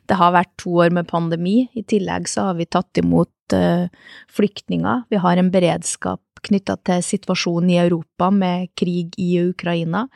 Det 0.06 0.18
har 0.20 0.34
vært 0.36 0.52
to 0.60 0.76
år 0.84 0.92
med 0.96 1.08
pandemi. 1.08 1.56
I 1.74 1.84
tillegg 1.88 2.28
så 2.30 2.50
har 2.50 2.58
vi 2.60 2.68
tatt 2.68 3.00
imot 3.00 3.56
uh, 3.56 3.88
flyktninger. 4.36 5.06
Vi 5.12 5.22
har 5.22 5.40
en 5.40 5.50
beredskap 5.54 6.20
knytta 6.46 6.76
til 6.86 7.02
situasjonen 7.02 7.72
i 7.72 7.80
Europa 7.86 8.28
med 8.34 8.70
krig 8.78 9.16
i 9.22 9.32
Ukraina. 9.46 10.06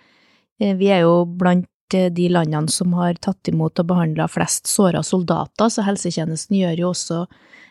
Uh, 0.60 0.74
vi 0.76 0.92
er 0.92 1.06
jo 1.06 1.24
blant 1.24 1.69
de 1.92 2.28
landene 2.32 2.70
som 2.70 2.92
har 2.98 3.18
tatt 3.22 3.50
imot 3.50 3.80
og 3.82 3.88
behandla 3.90 4.28
flest 4.30 4.70
såra 4.70 5.02
soldater, 5.06 5.70
så 5.72 5.84
helsetjenesten 5.86 6.58
gjør 6.58 6.84
jo 6.84 6.90
også 6.92 7.24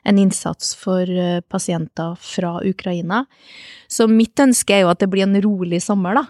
en 0.08 0.20
innsats 0.20 0.74
for 0.80 1.10
eh, 1.10 1.42
pasienter 1.42 2.16
fra 2.24 2.58
Ukraina. 2.66 3.26
Så 3.88 4.08
mitt 4.12 4.40
ønske 4.40 4.76
er 4.76 4.86
jo 4.86 4.92
at 4.94 5.02
det 5.04 5.10
blir 5.12 5.28
en 5.28 5.40
rolig 5.44 5.82
sommer, 5.84 6.20
da. 6.20 6.26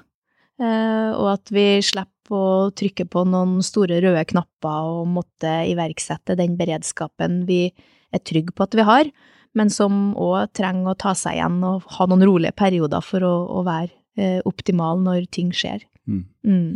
Eh, 0.60 1.12
og 1.16 1.34
at 1.38 1.54
vi 1.56 1.68
slipper 1.86 2.36
å 2.36 2.70
trykke 2.76 3.08
på 3.10 3.24
noen 3.26 3.60
store 3.66 4.02
røde 4.04 4.26
knapper 4.30 4.90
og 4.92 5.08
måtte 5.10 5.54
iverksette 5.70 6.36
den 6.38 6.58
beredskapen 6.60 7.44
vi 7.48 7.70
er 8.14 8.22
trygge 8.26 8.54
på 8.54 8.66
at 8.66 8.76
vi 8.78 8.86
har, 8.86 9.10
men 9.58 9.72
som 9.74 10.12
òg 10.20 10.52
trenger 10.58 10.92
å 10.92 11.00
ta 11.00 11.16
seg 11.18 11.40
igjen 11.40 11.58
og 11.66 11.88
ha 11.96 12.06
noen 12.10 12.26
rolige 12.28 12.54
perioder 12.58 13.02
for 13.06 13.26
å, 13.26 13.34
å 13.60 13.64
være 13.66 13.94
eh, 14.20 14.40
optimal 14.50 15.02
når 15.06 15.30
ting 15.34 15.54
skjer. 15.56 15.86
Mm. 16.10 16.24
Mm. 16.46 16.70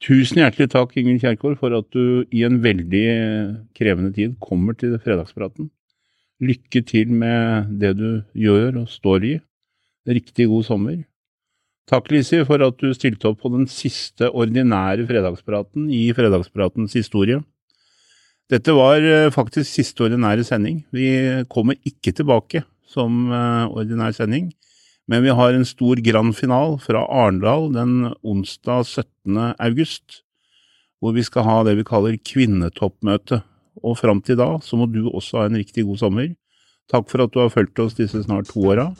Tusen 0.00 0.38
hjertelig 0.40 0.70
takk, 0.72 0.94
Ingrid 0.96 1.20
Kjerkol, 1.20 1.58
for 1.60 1.74
at 1.76 1.90
du 1.92 2.24
i 2.32 2.40
en 2.46 2.56
veldig 2.64 3.04
krevende 3.76 4.14
tid 4.16 4.38
kommer 4.40 4.76
til 4.80 4.94
fredagspraten. 5.02 5.68
Lykke 6.40 6.80
til 6.88 7.12
med 7.12 7.74
det 7.82 7.92
du 7.98 8.22
gjør 8.32 8.80
og 8.80 8.88
står 8.88 9.26
i. 9.28 9.34
Riktig 10.08 10.46
god 10.48 10.64
sommer. 10.64 10.96
Takk, 11.90 12.08
Lisi, 12.14 12.40
for 12.48 12.62
at 12.64 12.80
du 12.80 12.94
stilte 12.96 13.28
opp 13.28 13.42
på 13.42 13.50
den 13.52 13.66
siste 13.68 14.30
ordinære 14.30 15.04
fredagspraten 15.08 15.90
i 15.92 16.06
Fredagspratens 16.16 16.96
historie. 16.96 17.42
Dette 18.50 18.72
var 18.74 19.04
eh, 19.04 19.28
faktisk 19.34 19.68
siste 19.68 20.06
ordinære 20.06 20.46
sending. 20.46 20.80
Vi 20.94 21.10
kommer 21.52 21.76
ikke 21.86 22.14
tilbake 22.16 22.64
som 22.88 23.28
eh, 23.28 23.66
ordinær 23.68 24.16
sending, 24.16 24.48
men 25.10 25.24
vi 25.26 25.32
har 25.34 25.52
en 25.52 25.66
stor 25.66 25.98
grand 26.06 26.36
final 26.38 26.76
fra 26.78 27.02
Arendal 27.10 27.72
den 27.74 28.12
onsdag 28.22 28.84
17. 28.86 29.38
august, 29.58 30.20
hvor 31.02 31.16
vi 31.16 31.24
skal 31.26 31.46
ha 31.48 31.56
det 31.66 31.74
vi 31.80 31.86
kaller 31.88 32.14
kvinnetoppmøte 32.30 33.40
og 33.82 33.98
fram 33.98 34.20
til 34.22 34.38
da 34.38 34.52
så 34.62 34.78
må 34.78 34.86
du 34.86 35.08
også 35.08 35.40
ha 35.40 35.48
en 35.48 35.58
riktig 35.58 35.86
god 35.88 35.98
sommer. 36.04 36.30
Takk 36.90 37.10
for 37.10 37.22
at 37.24 37.34
du 37.34 37.40
har 37.42 37.50
fulgt 37.50 37.78
oss 37.82 37.98
disse 37.98 38.22
snart 38.22 38.50
to 38.50 38.62
åra. 38.70 38.90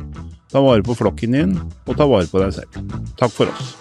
Ta 0.51 0.63
vare 0.63 0.83
på 0.87 0.99
flokken 0.99 1.35
din, 1.35 1.57
og 1.87 1.97
ta 1.99 2.07
vare 2.11 2.31
på 2.31 2.43
deg 2.43 2.55
selv. 2.59 2.93
Takk 3.19 3.35
for 3.35 3.51
oss. 3.51 3.75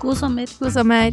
God 0.00 0.16
sommer. 0.16 0.48
God 0.60 0.72
sommer. 0.76 1.12